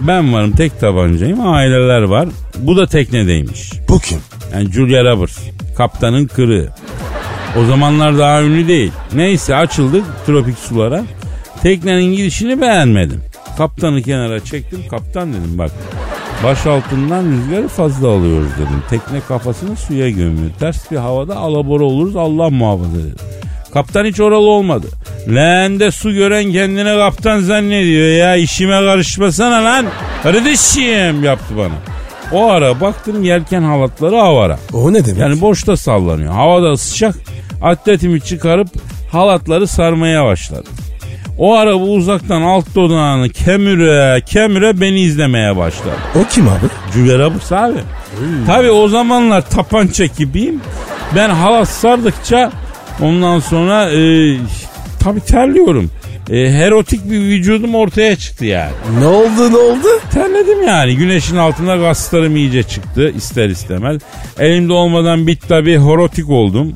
Ben 0.01 0.33
varım 0.33 0.51
tek 0.51 0.79
tabancayım 0.79 1.47
aileler 1.47 2.01
var. 2.01 2.29
Bu 2.57 2.77
da 2.77 2.87
teknedeymiş. 2.87 3.71
Bu 3.89 3.99
kim? 3.99 4.19
Yani 4.53 4.71
Julia 4.71 5.03
Roberts. 5.03 5.39
Kaptanın 5.77 6.25
kırığı. 6.25 6.69
O 7.59 7.65
zamanlar 7.65 8.17
daha 8.17 8.43
ünlü 8.43 8.67
değil. 8.67 8.91
Neyse 9.13 9.55
açıldık 9.55 10.05
tropik 10.25 10.57
sulara. 10.57 11.03
Teknenin 11.61 12.15
gidişini 12.15 12.61
beğenmedim. 12.61 13.21
Kaptanı 13.57 14.01
kenara 14.01 14.39
çektim. 14.39 14.79
Kaptan 14.89 15.33
dedim 15.33 15.57
bak. 15.57 15.71
Baş 16.43 16.65
altından 16.65 17.25
rüzgarı 17.25 17.67
fazla 17.67 18.07
alıyoruz 18.07 18.49
dedim. 18.55 18.83
Tekne 18.89 19.19
kafasını 19.27 19.75
suya 19.75 20.09
gömüyor. 20.09 20.51
Ters 20.59 20.91
bir 20.91 20.97
havada 20.97 21.35
alabora 21.35 21.83
oluruz 21.83 22.15
Allah 22.15 22.49
muhafaza 22.49 22.97
dedim. 22.97 23.15
Kaptan 23.73 24.05
hiç 24.05 24.19
oralı 24.19 24.49
olmadı. 24.49 24.87
Leğende 25.29 25.91
su 25.91 26.13
gören 26.13 26.51
kendine 26.51 26.97
kaptan 26.97 27.39
zannediyor 27.39 28.07
ya. 28.07 28.35
işime 28.35 28.79
karışmasana 28.79 29.63
lan. 29.63 29.85
Kardeşim 30.23 31.23
yaptı 31.23 31.57
bana. 31.57 31.73
O 32.31 32.49
ara 32.49 32.81
baktım 32.81 33.23
yelken 33.23 33.61
halatları 33.61 34.15
havara. 34.15 34.59
O 34.73 34.93
ne 34.93 35.05
demek? 35.05 35.21
Yani 35.21 35.41
boşta 35.41 35.77
sallanıyor. 35.77 36.33
Havada 36.33 36.77
sıcak. 36.77 37.15
Atletimi 37.61 38.21
çıkarıp 38.21 38.67
halatları 39.11 39.67
sarmaya 39.67 40.25
başladım. 40.25 40.73
O 41.37 41.55
ara 41.55 41.73
bu 41.79 41.93
uzaktan 41.93 42.41
alt 42.41 42.75
dodağını 42.75 43.29
kemüre 43.29 44.21
kemüre 44.25 44.81
beni 44.81 44.99
izlemeye 44.99 45.57
başladı. 45.57 45.95
o 46.15 46.23
kim 46.29 46.47
abi? 46.47 46.65
Julia 46.93 47.19
Roberts 47.19 47.51
abi. 47.51 47.77
Tabi 48.47 48.71
o 48.71 48.87
zamanlar 48.87 49.49
tapança 49.49 50.05
gibiyim. 50.05 50.61
Ben 51.15 51.29
halat 51.29 51.69
sardıkça 51.69 52.51
ondan 53.01 53.39
sonra 53.39 53.91
e, 53.91 53.97
tabi 55.05 55.19
terliyorum. 55.19 55.91
E, 56.29 56.39
erotik 56.39 57.11
bir 57.11 57.19
vücudum 57.19 57.75
ortaya 57.75 58.15
çıktı 58.15 58.45
yani. 58.45 58.71
Ne 58.99 59.05
oldu 59.05 59.51
ne 59.51 59.57
oldu? 59.57 59.87
Terledim 60.13 60.63
yani. 60.67 60.95
Güneşin 60.95 61.37
altında 61.37 61.77
kaslarım 61.77 62.35
iyice 62.35 62.63
çıktı 62.63 63.13
ister 63.17 63.49
istemez. 63.49 64.01
Elimde 64.39 64.73
olmadan 64.73 65.27
bit 65.27 65.47
tabi 65.47 65.77
horotik 65.77 66.29
oldum. 66.29 66.73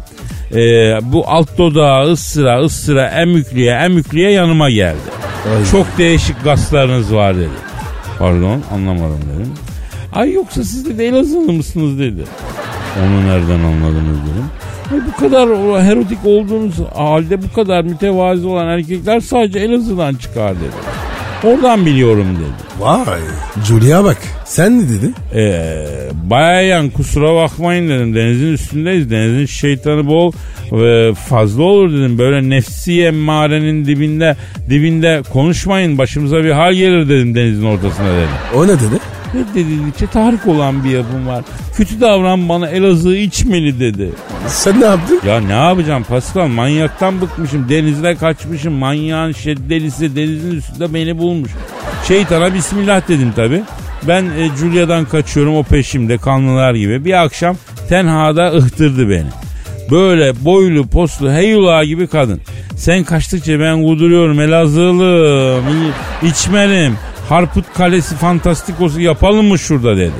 Ee, 0.52 0.56
bu 1.02 1.24
alt 1.28 1.58
dodağı 1.58 2.12
ısıra 2.12 2.60
ısıra 2.60 3.08
emüklüye 3.08 3.74
emüklüye 3.74 4.32
yanıma 4.32 4.70
geldi. 4.70 5.10
Ay. 5.58 5.66
Çok 5.72 5.98
değişik 5.98 6.44
kaslarınız 6.44 7.14
var 7.14 7.36
dedi. 7.38 7.50
Pardon 8.20 8.64
anlamadım 8.74 9.22
dedim. 9.36 9.54
Ay 10.14 10.34
yoksa 10.34 10.64
siz 10.64 10.98
de 10.98 11.08
Elazığlı 11.08 11.54
mısınız 11.54 12.00
dedi. 12.00 12.24
Onu 13.00 13.28
nereden 13.28 13.60
anladınız 13.60 14.18
dedim. 14.22 14.46
Ay 14.92 15.00
bu 15.08 15.22
kadar 15.22 15.48
o 15.48 15.78
erotik 15.78 16.26
olduğunuz 16.26 16.74
halde 16.96 17.42
bu 17.42 17.54
kadar 17.54 17.84
mütevazi 17.84 18.48
olan 18.48 18.68
erkekler 18.68 19.20
sadece 19.20 19.60
Elazığ'dan 19.60 20.16
çıkar 20.16 20.56
dedi. 20.56 21.00
Oradan 21.44 21.86
biliyorum 21.86 22.28
dedi. 22.36 22.70
Vay. 22.80 23.20
Julia 23.68 24.04
bak. 24.04 24.18
Sen 24.46 24.80
ne 24.80 24.90
dedin? 24.90 25.16
Ee, 25.36 25.86
bayan 26.14 26.90
kusura 26.90 27.36
bakmayın 27.36 27.90
dedim. 27.90 28.16
Denizin 28.16 28.54
üstündeyiz. 28.54 29.12
Denizin 29.12 29.46
şeytanı 29.46 30.08
bol 30.08 30.32
ve 30.72 31.14
fazla 31.14 31.64
olur 31.64 31.92
dedim. 31.94 32.18
Böyle 32.18 32.50
nefsi 32.50 33.04
emmarenin 33.04 33.86
dibinde 33.86 34.36
dibinde 34.70 35.22
konuşmayın. 35.34 35.98
Başımıza 35.98 36.44
bir 36.44 36.52
hal 36.52 36.74
gelir 36.74 37.10
dedim 37.10 37.36
denizin 37.36 37.66
ortasına 37.66 38.08
dedim. 38.08 38.30
O 38.56 38.64
ne 38.68 38.72
dedi? 38.74 39.00
Reddedildikçe 39.36 40.08
tahrik 40.08 40.48
olan 40.48 40.84
bir 40.84 40.90
yapım 40.90 41.28
var. 41.28 41.44
Kötü 41.76 42.02
davran 42.02 42.50
bana 42.50 42.70
Elazığ 42.70 43.16
içmeli 43.16 43.80
dedi. 43.80 44.10
Sen 44.48 44.82
ne 44.82 44.86
yaptın? 44.86 45.20
Ya 45.28 45.40
ne 45.42 45.52
yapacağım 45.54 46.04
Pascal 46.04 46.48
manyaktan 46.48 47.22
bıkmışım 47.22 47.70
denizde 47.70 48.16
kaçmışım 48.16 48.74
manyağın 48.74 49.32
şeddelisi 49.32 50.16
denizin 50.16 50.52
üstünde 50.52 50.94
beni 50.94 51.18
bulmuş. 51.18 51.52
Şeytana 52.08 52.54
bismillah 52.54 53.08
dedim 53.08 53.32
tabi. 53.36 53.62
Ben 54.08 54.24
e, 54.26 54.50
Julia'dan 54.60 55.06
kaçıyorum 55.06 55.56
o 55.56 55.64
peşimde 55.64 56.18
kanlılar 56.18 56.74
gibi. 56.74 57.06
Bir 57.06 57.24
akşam 57.24 57.56
tenhada 57.90 58.54
ıhtırdı 58.54 59.10
beni. 59.10 59.28
Böyle 59.92 60.46
boylu 60.46 60.88
poslu 60.88 61.32
heyula 61.32 61.84
gibi 61.84 62.08
kadın. 62.08 62.42
Sen 62.78 63.04
kaçtıkça 63.04 63.60
ben 63.60 63.84
kuduruyorum 63.84 64.40
Elazığlım 64.40 65.64
i- 65.68 66.28
içmelim. 66.28 66.98
Harput 67.30 67.66
Kalesi 67.74 68.16
fantastikosu 68.16 69.02
yapalım 69.02 69.46
mı 69.48 69.60
şurada 69.60 69.98
dedi. 69.98 70.12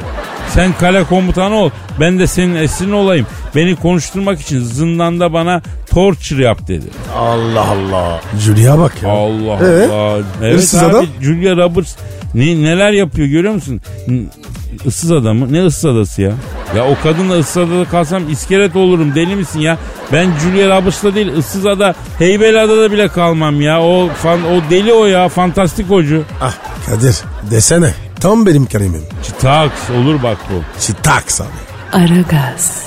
Sen 0.50 0.74
kale 0.74 1.04
komutanı 1.04 1.56
ol. 1.56 1.70
Ben 2.00 2.20
de 2.20 2.28
senin 2.28 2.56
esrin 2.56 2.92
olayım. 2.92 3.28
Beni 3.56 3.76
konuşturmak 3.76 4.42
için 4.42 4.60
zindanda 4.60 5.34
bana 5.34 5.62
torture 5.90 6.44
yap 6.44 6.68
dedi. 6.68 6.86
Allah 7.18 7.66
Allah. 7.70 8.22
Julia 8.40 8.80
bak 8.80 9.04
ya. 9.04 9.10
Allah 9.10 9.60
Ee? 9.68 9.88
Allah. 9.92 10.24
Evet 10.44 10.56
Hırsız 10.58 10.84
abi 10.84 10.92
adam? 10.96 11.06
Julia 11.22 11.58
Roberts 11.58 11.96
ne, 12.36 12.62
neler 12.62 12.92
yapıyor 12.92 13.28
görüyor 13.28 13.54
musun? 13.54 13.82
Issız 14.86 15.12
adamı. 15.12 15.54
Ne 15.54 15.66
ıssız 15.66 15.86
adası 15.86 16.22
ya? 16.22 16.32
Ya 16.76 16.86
o 16.86 16.96
kadınla 17.04 17.34
ıssız 17.40 17.58
adada 17.58 17.86
kalsam 17.86 18.30
iskelet 18.30 18.76
olurum 18.76 19.16
deli 19.16 19.36
misin 19.36 19.60
ya? 19.60 19.78
Ben 20.14 20.30
Julia 20.44 20.78
Roberts'la 20.78 21.16
değil 21.16 21.38
ıssız 21.38 21.66
ada 21.66 21.96
Heybeliada'da 22.18 22.92
bile 22.92 23.08
kalmam 23.08 23.62
ya. 23.62 23.82
O 23.82 24.10
fan, 24.10 24.40
o 24.44 24.70
deli 24.70 24.94
o 24.94 25.06
ya 25.06 25.30
fantastik 25.30 25.90
hocu. 25.90 26.24
Ah 26.42 26.54
Kadir 26.86 27.16
desene. 27.52 27.94
Tam 28.20 28.46
benim 28.46 28.66
kalemim. 28.66 29.04
Çıtaks 29.24 29.90
olur 29.90 30.24
bak 30.24 30.38
bu. 30.50 30.82
Çitaks 30.82 31.42
abi. 31.42 31.48
Aragaz, 31.94 32.84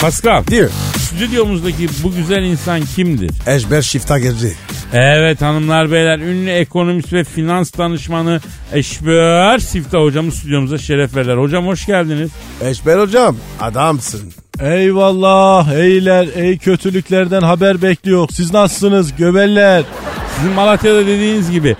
Pascal 0.00 0.46
Diyor. 0.46 0.70
Stüdyomuzdaki 1.16 1.88
bu 2.02 2.14
güzel 2.14 2.42
insan 2.42 2.80
kimdir? 2.80 3.30
Eşber 3.46 3.82
şiftagerci. 3.82 4.52
Evet 4.92 5.42
hanımlar 5.42 5.90
beyler 5.92 6.18
ünlü 6.18 6.50
ekonomist 6.50 7.12
ve 7.12 7.24
finans 7.24 7.78
danışmanı 7.78 8.40
Eşber 8.72 9.58
Siftah 9.58 10.00
hocamız 10.00 10.34
stüdyomuza 10.34 10.78
şeref 10.78 11.16
verirler. 11.16 11.36
Hocam 11.36 11.66
hoş 11.66 11.86
geldiniz. 11.86 12.30
Eşber 12.64 12.98
hocam 12.98 13.36
adamsın. 13.60 14.32
Eyvallah 14.60 15.72
eyler 15.72 16.28
ey 16.36 16.58
kötülüklerden 16.58 17.42
haber 17.42 17.82
bekliyor. 17.82 18.28
Siz 18.32 18.52
nasılsınız 18.52 19.16
göbeller? 19.16 19.84
Sizin 20.36 20.52
Malatya'da 20.52 21.06
dediğiniz 21.06 21.50
gibi 21.50 21.76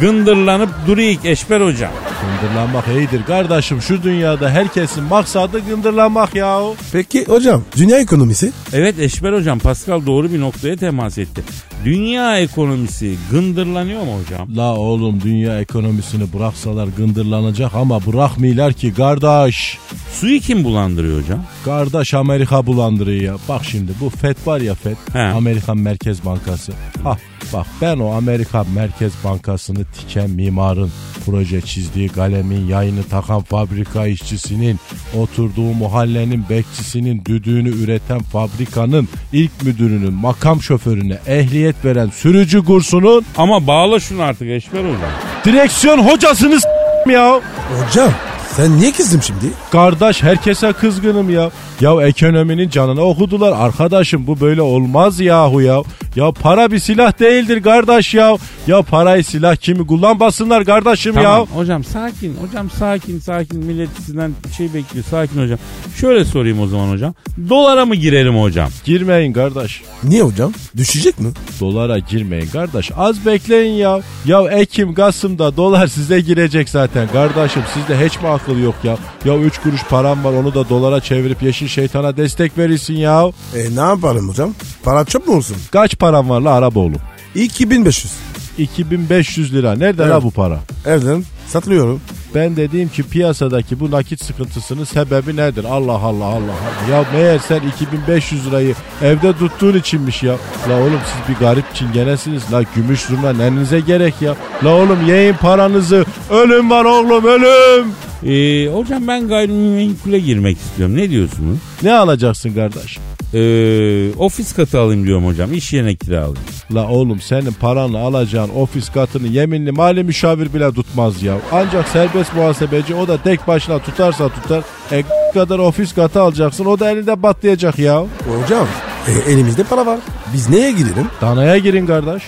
gındırlanıp 0.00 0.70
duruyik 0.86 1.24
Eşber 1.24 1.60
hocam. 1.60 1.90
Gındırlanmak 2.26 2.88
iyidir 2.88 3.24
kardeşim. 3.24 3.82
Şu 3.82 4.02
dünyada 4.02 4.50
herkesin 4.50 5.04
maksadı 5.04 5.58
gındırlanmak 5.58 6.34
yahu. 6.34 6.74
Peki 6.92 7.24
hocam 7.24 7.62
dünya 7.76 7.98
ekonomisi? 7.98 8.52
Evet 8.72 8.98
Eşber 8.98 9.32
hocam 9.32 9.58
Pascal 9.58 10.06
doğru 10.06 10.32
bir 10.32 10.40
noktaya 10.40 10.76
temas 10.76 11.18
etti. 11.18 11.42
Dünya 11.84 12.38
ekonomisi 12.38 13.14
gındırlanıyor 13.30 14.02
mu 14.02 14.18
hocam? 14.24 14.56
La 14.56 14.76
oğlum 14.76 15.20
dünya 15.20 15.60
ekonomisini 15.60 16.32
bıraksalar 16.32 16.88
gındırlanacak 16.96 17.74
ama 17.74 18.06
bırakmıyorlar 18.06 18.72
ki 18.72 18.94
kardeş. 18.94 19.78
Suyu 20.12 20.40
kim 20.40 20.64
bulandırıyor 20.64 21.22
hocam? 21.22 21.44
Kardeş 21.64 22.14
Amerika 22.14 22.66
bulandırıyor 22.66 23.22
ya. 23.22 23.38
Bak 23.48 23.64
şimdi 23.64 23.92
bu 24.00 24.10
FED 24.10 24.36
var 24.46 24.60
ya 24.60 24.74
FED. 24.74 24.96
He. 25.12 25.22
Amerikan 25.22 25.78
Merkez 25.78 26.24
Bankası. 26.24 26.72
Ha 27.02 27.16
bak 27.52 27.66
ben 27.82 27.98
o 27.98 28.10
Amerikan 28.12 28.66
Merkez 28.74 29.12
Bankası'nı 29.24 29.84
tiken 29.84 30.30
mimarın, 30.30 30.90
proje 31.26 31.60
çizdiği 31.60 32.08
kalemin, 32.16 32.66
yayını 32.66 33.02
takan 33.04 33.42
fabrika 33.42 34.06
işçisinin, 34.06 34.80
oturduğu 35.18 35.72
mahallenin 35.74 36.44
bekçisinin, 36.50 37.24
düdüğünü 37.24 37.68
üreten 37.68 38.18
fabrikanın 38.20 39.08
ilk 39.32 39.62
müdürünün, 39.62 40.12
makam 40.14 40.62
şoförüne 40.62 41.18
ehliyet 41.26 41.84
veren 41.84 42.10
sürücü 42.10 42.64
kursunun 42.64 43.24
Ama 43.36 43.66
bağla 43.66 44.00
şunu 44.00 44.22
artık 44.22 44.48
Eşber 44.48 44.78
hocam. 44.80 45.10
direksiyon 45.44 45.98
hocasını 45.98 46.60
s- 46.60 46.68
ya. 47.12 47.40
Hocam 47.70 48.10
sen 48.56 48.76
niye 48.76 48.92
kızdın 48.92 49.20
şimdi? 49.20 49.52
Kardeş 49.72 50.22
herkese 50.22 50.72
kızgınım 50.72 51.30
ya. 51.30 51.50
Ya 51.80 52.02
ekonominin 52.06 52.68
canına 52.68 53.00
okudular. 53.02 53.52
Arkadaşım 53.52 54.26
bu 54.26 54.40
böyle 54.40 54.62
olmaz 54.62 55.20
yahu 55.20 55.60
ya. 55.62 55.82
Ya 56.16 56.32
para 56.32 56.70
bir 56.70 56.78
silah 56.78 57.20
değildir 57.20 57.62
kardeş 57.62 58.14
ya. 58.14 58.36
Ya 58.66 58.82
parayı 58.82 59.24
silah 59.24 59.56
kimi 59.56 59.86
kullanmasınlar 59.86 60.64
kardeşim 60.64 61.14
Tamam 61.14 61.30
ya. 61.32 61.56
hocam 61.56 61.84
sakin 61.84 62.36
hocam 62.36 62.70
sakin 62.70 63.18
sakin 63.18 63.64
millet 63.64 63.88
sizden 64.06 64.32
şey 64.56 64.74
bekliyor 64.74 65.04
sakin 65.10 65.42
hocam. 65.42 65.58
Şöyle 66.00 66.24
sorayım 66.24 66.60
o 66.60 66.66
zaman 66.66 66.90
hocam. 66.90 67.14
Dolara 67.48 67.86
mı 67.86 67.94
girelim 67.94 68.40
hocam? 68.40 68.68
Girmeyin 68.84 69.32
kardeş. 69.32 69.82
Niye 70.04 70.22
hocam? 70.22 70.52
Düşecek 70.76 71.20
mi? 71.20 71.28
Dolara 71.60 71.98
girmeyin 71.98 72.48
kardeş. 72.48 72.90
Az 72.96 73.26
bekleyin 73.26 73.74
ya. 73.74 74.00
Ya 74.26 74.42
Ekim, 74.42 74.94
Kasım'da 74.94 75.56
dolar 75.56 75.86
size 75.86 76.20
girecek 76.20 76.68
zaten. 76.68 77.08
Kardeşim 77.12 77.62
sizde 77.74 78.06
hiç 78.06 78.20
mi 78.20 78.28
akıl 78.28 78.45
yok 78.54 78.74
ya? 78.84 78.96
Ya 79.24 79.38
3 79.38 79.58
kuruş 79.58 79.84
param 79.84 80.24
var 80.24 80.32
onu 80.32 80.54
da 80.54 80.68
dolara 80.68 81.00
çevirip 81.00 81.42
yeşil 81.42 81.68
şeytana 81.68 82.16
destek 82.16 82.58
verirsin 82.58 82.94
ya. 82.94 83.24
E 83.54 83.76
ne 83.76 83.80
yapalım 83.80 84.28
hocam? 84.28 84.54
Para 84.84 85.04
çöp 85.04 85.28
mü 85.28 85.34
olsun? 85.34 85.56
Kaç 85.72 85.98
param 85.98 86.30
var 86.30 86.40
la 86.40 86.50
Araboğlu? 86.52 86.94
2500. 87.34 88.12
2500 88.58 89.54
lira. 89.54 89.72
Nerede 89.74 90.02
Evet. 90.02 90.12
la 90.14 90.22
bu 90.22 90.30
para? 90.30 90.58
Evden 90.86 91.24
satılıyorum. 91.48 92.00
Ben 92.34 92.56
dediğim 92.56 92.88
ki 92.88 93.02
piyasadaki 93.02 93.80
bu 93.80 93.90
nakit 93.90 94.24
sıkıntısının 94.24 94.84
sebebi 94.84 95.36
nedir? 95.36 95.64
Allah 95.64 95.92
Allah 95.92 96.24
Allah 96.24 96.24
Allah. 96.24 96.54
Ya 96.90 97.04
meğer 97.12 97.38
sen 97.38 97.60
2500 97.60 98.46
lirayı 98.46 98.74
evde 99.02 99.32
tuttuğun 99.32 99.74
içinmiş 99.78 100.22
ya. 100.22 100.36
La 100.68 100.76
oğlum 100.80 101.00
siz 101.04 101.34
bir 101.34 101.40
garip 101.40 101.74
çingenesiniz. 101.74 102.42
La 102.52 102.62
gümüş 102.74 103.00
zurna 103.00 103.32
nenize 103.32 103.80
gerek 103.80 104.14
ya. 104.22 104.34
La 104.64 104.74
oğlum 104.74 105.06
yiyin 105.08 105.34
paranızı. 105.34 106.04
Ölüm 106.30 106.70
var 106.70 106.84
oğlum 106.84 107.24
ölüm. 107.24 107.86
Ee, 108.24 108.68
hocam 108.72 109.08
ben 109.08 109.28
gayrimenkule 109.28 110.18
girmek 110.18 110.56
istiyorum. 110.56 110.96
Ne 110.96 111.10
diyorsunuz? 111.10 111.58
Ne 111.82 111.92
alacaksın 111.92 112.54
kardeş? 112.54 112.98
Ee, 113.34 114.12
ofis 114.18 114.52
katı 114.52 114.80
alayım 114.80 115.06
diyorum 115.06 115.26
hocam. 115.26 115.52
İş 115.52 115.72
yerine 115.72 115.94
kiralayayım. 115.96 116.38
La 116.74 116.88
oğlum 116.88 117.20
senin 117.20 117.52
paranla 117.52 117.98
alacağın 117.98 118.50
ofis 118.56 118.88
katını 118.88 119.26
yeminli 119.26 119.72
mali 119.72 120.04
müşavir 120.04 120.54
bile 120.54 120.72
tutmaz 120.72 121.22
ya. 121.22 121.38
Ancak 121.52 121.88
serbest 121.88 122.34
muhasebeci 122.34 122.94
o 122.94 123.08
da 123.08 123.22
tek 123.22 123.46
başına 123.48 123.78
tutarsa 123.78 124.28
tutar. 124.28 124.64
E 124.92 125.04
kadar 125.34 125.58
ofis 125.58 125.94
katı 125.94 126.20
alacaksın 126.20 126.64
o 126.64 126.78
da 126.78 126.90
elinde 126.90 127.22
batlayacak 127.22 127.78
ya. 127.78 128.04
Hocam 128.28 128.66
e, 129.08 129.32
elimizde 129.32 129.62
para 129.64 129.86
var. 129.86 129.98
Biz 130.34 130.48
neye 130.48 130.70
girelim? 130.70 131.06
Danaya 131.20 131.58
girin 131.58 131.86
kardeş. 131.86 132.22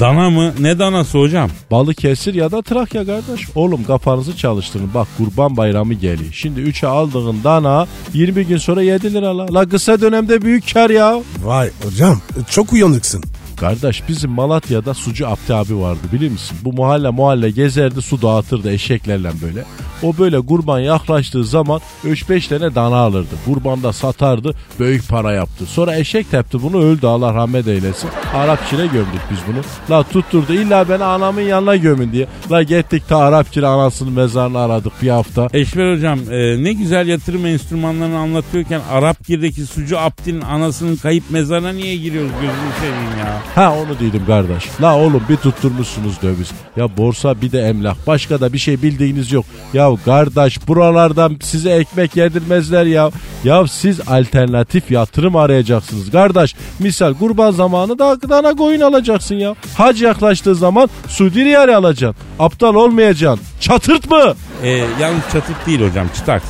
Dana 0.00 0.30
mı? 0.30 0.52
Ne 0.60 0.78
danası 0.78 1.18
hocam? 1.18 1.50
Balıkesir 1.70 2.34
ya 2.34 2.50
da 2.50 2.62
Trakya 2.62 3.06
kardeş. 3.06 3.48
Oğlum 3.54 3.84
kafanızı 3.84 4.36
çalıştırın. 4.36 4.90
Bak 4.94 5.08
kurban 5.18 5.56
bayramı 5.56 5.94
geliyor. 5.94 6.32
Şimdi 6.32 6.60
3'e 6.60 6.88
aldığın 6.88 7.44
dana 7.44 7.86
20 8.14 8.46
gün 8.46 8.56
sonra 8.56 8.82
7 8.82 9.14
lira 9.14 9.38
la. 9.38 9.54
La 9.54 9.68
kısa 9.68 10.00
dönemde 10.00 10.42
büyük 10.42 10.74
kar 10.74 10.90
ya. 10.90 11.20
Vay 11.44 11.70
hocam 11.84 12.20
çok 12.50 12.72
uyanıksın. 12.72 13.22
Kardeş 13.56 14.02
bizim 14.08 14.30
Malatya'da 14.30 14.94
sucu 14.94 15.28
Abdi 15.28 15.54
abi 15.54 15.76
vardı 15.76 16.00
bilir 16.12 16.28
misin? 16.28 16.56
Bu 16.62 16.72
mahalle 16.72 17.10
mahalle 17.10 17.50
gezerdi 17.50 18.02
su 18.02 18.22
dağıtırdı 18.22 18.72
eşeklerle 18.72 19.30
böyle. 19.42 19.64
O 20.02 20.18
böyle 20.18 20.40
kurban 20.40 20.78
yaklaştığı 20.80 21.44
zaman 21.44 21.80
3-5 22.04 22.48
tane 22.48 22.74
dana 22.74 22.96
alırdı. 22.96 23.34
Kurbanda 23.44 23.92
satardı 23.92 24.54
büyük 24.80 25.08
para 25.08 25.32
yaptı. 25.32 25.66
Sonra 25.66 25.96
eşek 25.96 26.30
tepti 26.30 26.62
bunu 26.62 26.82
öldü 26.82 27.06
Allah 27.06 27.34
rahmet 27.34 27.68
eylesin. 27.68 28.10
Arap 28.34 28.58
Çin'e 28.70 28.86
gömdük 28.86 29.20
biz 29.30 29.38
bunu. 29.48 29.62
La 29.90 30.02
tutturdu 30.02 30.52
illa 30.52 30.88
beni 30.88 31.04
anamın 31.04 31.40
yanına 31.40 31.76
gömün 31.76 32.12
diye. 32.12 32.26
La 32.50 32.62
gittik 32.62 33.08
ta 33.08 33.18
Arap 33.18 33.52
Çin'e 33.52 33.66
anasının 33.66 34.12
mezarını 34.12 34.58
aradık 34.58 34.92
bir 35.02 35.08
hafta. 35.08 35.48
Eşver 35.52 35.94
hocam 35.94 36.18
e, 36.30 36.64
ne 36.64 36.72
güzel 36.72 37.08
yatırım 37.08 37.46
enstrümanlarını 37.46 38.18
anlatıyorken 38.18 38.80
Arapgir'deki 38.90 39.66
sucu 39.66 39.98
Abdi'nin 39.98 40.40
anasının 40.40 40.96
kayıp 40.96 41.24
mezarına 41.30 41.72
niye 41.72 41.96
giriyoruz 41.96 42.30
gözünü 42.32 42.72
seveyim 42.80 43.18
ya. 43.18 43.38
Ha 43.54 43.74
onu 43.74 44.00
dedim 44.00 44.22
kardeş. 44.26 44.64
La 44.82 44.96
oğlum 44.98 45.22
bir 45.28 45.36
tutturmuşsunuz 45.36 46.22
döviz. 46.22 46.50
Ya 46.76 46.96
borsa 46.96 47.40
bir 47.40 47.52
de 47.52 47.60
emlak. 47.60 48.06
Başka 48.06 48.40
da 48.40 48.52
bir 48.52 48.58
şey 48.58 48.82
bildiğiniz 48.82 49.32
yok. 49.32 49.44
Ya 49.72 49.87
kardeş 50.04 50.68
buralardan 50.68 51.36
size 51.42 51.70
ekmek 51.70 52.16
yedirmezler 52.16 52.84
ya. 52.84 53.10
Ya 53.44 53.66
siz 53.66 54.00
alternatif 54.08 54.90
yatırım 54.90 55.36
arayacaksınız 55.36 56.10
kardeş. 56.10 56.54
Misal 56.78 57.14
kurban 57.14 57.50
zamanı 57.50 57.98
da 57.98 58.16
dana 58.28 58.54
koyun 58.54 58.80
alacaksın 58.80 59.34
ya. 59.34 59.54
Hac 59.76 60.02
yaklaştığı 60.02 60.54
zaman 60.54 60.88
Suudi 61.08 61.44
riyali 61.44 61.76
alacaksın. 61.76 62.24
Aptal 62.38 62.74
olmayacaksın. 62.74 63.46
Çatırt 63.60 64.10
mı? 64.10 64.34
E, 64.62 64.68
yalnız 65.00 65.22
çatık 65.32 65.66
değil 65.66 65.88
hocam 65.90 66.06
çıtaks. 66.16 66.44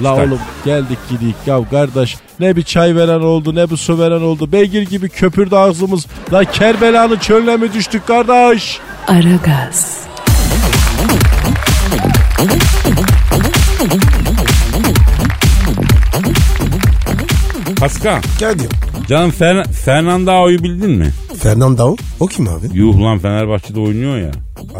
La 0.00 0.10
Çıtaks. 0.10 0.28
oğlum 0.28 0.38
geldik 0.64 0.98
gidik 1.10 1.34
ya 1.46 1.60
kardeş 1.70 2.16
ne 2.40 2.56
bir 2.56 2.62
çay 2.62 2.96
veren 2.96 3.20
oldu 3.20 3.54
ne 3.54 3.70
bir 3.70 3.76
su 3.76 3.98
veren 3.98 4.20
oldu 4.20 4.52
beygir 4.52 4.82
gibi 4.82 5.08
köpürdü 5.08 5.56
ağzımız 5.56 6.06
la 6.32 6.44
Kerbela'nın 6.44 7.16
çölüne 7.18 7.56
mi 7.56 7.72
düştük 7.72 8.06
kardeş 8.06 8.78
Aragaz, 9.08 9.96
Pascal 17.80 18.20
Geldim. 18.38 18.68
canım 19.08 19.30
Fer 19.30 19.64
Fernandao'yu 19.72 20.62
bildin 20.62 20.90
mi? 20.90 21.10
Fernando 21.38 21.96
o 22.20 22.26
kim 22.26 22.48
abi? 22.48 22.66
Yuh 22.74 23.00
lan 23.00 23.18
Fenerbahçe'de 23.18 23.80
oynuyor 23.80 24.16
ya. 24.18 24.30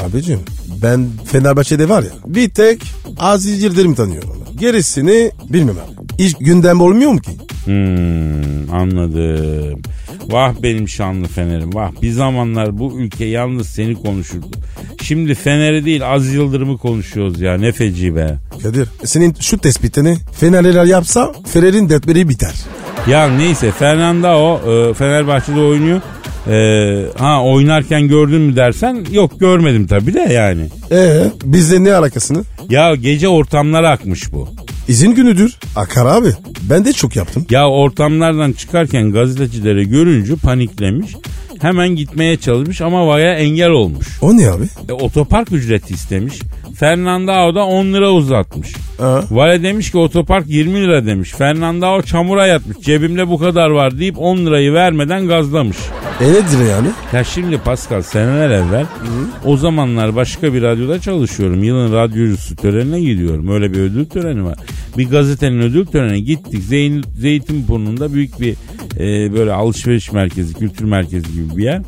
Abicim 0.07 0.41
ben 0.83 1.07
Fenerbahçe'de 1.27 1.89
var 1.89 2.03
ya 2.03 2.11
bir 2.27 2.51
tek 2.51 2.83
Aziz 3.19 3.63
Yıldırım 3.63 3.95
tanıyorum. 3.95 4.31
Gerisini 4.61 5.31
bilmem 5.49 5.75
abi. 5.77 6.23
Hiç 6.25 6.37
gündem 6.41 6.81
olmuyor 6.81 7.13
mu 7.13 7.21
ki? 7.21 7.31
Hmm, 7.65 8.75
anladım. 8.75 9.81
Vah 10.29 10.55
benim 10.63 10.89
şanlı 10.89 11.29
Fener'im 11.29 11.75
vah. 11.75 11.91
Bir 12.03 12.11
zamanlar 12.11 12.79
bu 12.79 13.01
ülke 13.01 13.25
yalnız 13.25 13.69
seni 13.69 13.95
konuşurdu. 13.95 14.47
Şimdi 15.03 15.35
Fener'i 15.35 15.85
değil 15.85 16.13
Az 16.15 16.35
Yıldırım'ı 16.35 16.79
konuşuyoruz 16.79 17.41
ya 17.41 17.57
ne 17.57 17.73
feci 17.73 18.17
be. 18.17 18.39
Kadir 18.63 18.89
senin 19.05 19.35
şu 19.41 19.59
tespitini 19.59 20.17
Fenerliler 20.33 20.85
yapsa 20.85 21.33
Fener'in 21.47 21.89
dertleri 21.89 22.29
biter. 22.29 22.55
Ya 23.09 23.29
neyse 23.29 23.71
Fernando 23.71 24.61
e, 24.91 24.95
Fenerbahçe'de 24.95 25.61
oynuyor. 25.61 26.01
E, 26.49 27.19
ha 27.19 27.45
oynarken 27.45 28.09
gördün 28.09 28.41
mü 28.41 28.57
dersen 28.57 29.07
yok 29.13 29.41
görmedim 29.41 29.87
tabii 29.87 30.15
de 30.15 30.21
yani. 30.21 30.69
Ee 30.91 31.25
bizle 31.45 31.85
ne 31.85 31.95
alakasını? 31.95 32.43
Ya 32.71 32.95
gece 32.95 33.29
ortamlara 33.29 33.91
akmış 33.91 34.33
bu. 34.33 34.49
İzin 34.89 35.15
günüdür. 35.15 35.57
Akar 35.77 36.07
abi. 36.07 36.29
Ben 36.63 36.85
de 36.85 36.93
çok 36.93 37.17
yaptım. 37.17 37.47
Ya 37.51 37.69
ortamlardan 37.69 38.53
çıkarken 38.53 39.13
gazetecilere 39.13 39.85
görünce 39.85 40.37
paniklemiş. 40.37 41.17
Hemen 41.63 41.89
gitmeye 41.89 42.37
çalışmış 42.37 42.81
ama 42.81 43.07
vaya 43.07 43.35
engel 43.35 43.71
olmuş. 43.71 44.07
O 44.21 44.37
ne 44.37 44.51
abi? 44.51 44.65
E, 44.89 44.93
otopark 44.93 45.53
ücreti 45.53 45.95
istemiş. 45.95 46.41
Fernandao 46.77 47.55
da 47.55 47.65
10 47.65 47.87
lira 47.87 48.11
uzatmış. 48.11 48.73
Ha. 48.99 49.25
Vale 49.31 49.63
demiş 49.63 49.91
ki 49.91 49.99
otopark 49.99 50.49
20 50.49 50.81
lira 50.81 51.07
demiş. 51.07 51.31
Fernandao 51.31 52.03
çamura 52.03 52.47
yatmış. 52.47 52.79
Cebimde 52.79 53.29
bu 53.29 53.39
kadar 53.39 53.71
var 53.71 53.99
deyip 53.99 54.19
10 54.19 54.37
lirayı 54.39 54.73
vermeden 54.73 55.29
gazlamış. 55.29 55.77
E 56.21 56.29
nedir 56.29 56.71
yani? 56.71 56.89
Ya 57.13 57.25
şimdi 57.25 57.59
Pascal 57.59 58.03
seneler 58.03 58.51
evvel 58.51 58.87
o 59.45 59.57
zamanlar 59.57 60.17
başka 60.17 60.55
bir 60.55 60.63
radyoda 60.63 61.01
çalışıyorum. 61.01 61.65
Yılın 61.65 61.93
radyocusu 61.93 62.57
törenine 62.57 63.01
gidiyorum. 63.01 63.49
Öyle 63.49 63.73
bir 63.73 63.79
ödül 63.79 64.07
töreni 64.07 64.45
var. 64.45 64.59
Bir 64.99 65.11
gazetenin 65.11 65.61
ödül 65.61 65.87
törenine 65.87 66.21
gittik. 66.21 66.63
Zeyn, 66.63 67.03
Zeytinburnu'nda 67.17 68.13
büyük 68.13 68.41
bir 68.41 68.57
e, 68.97 69.33
böyle 69.33 69.53
alışveriş 69.53 70.13
merkezi, 70.13 70.55
kültür 70.55 70.85
merkezi 70.85 71.33
gibi 71.33 71.57
bir 71.57 71.63
yer. 71.63 71.83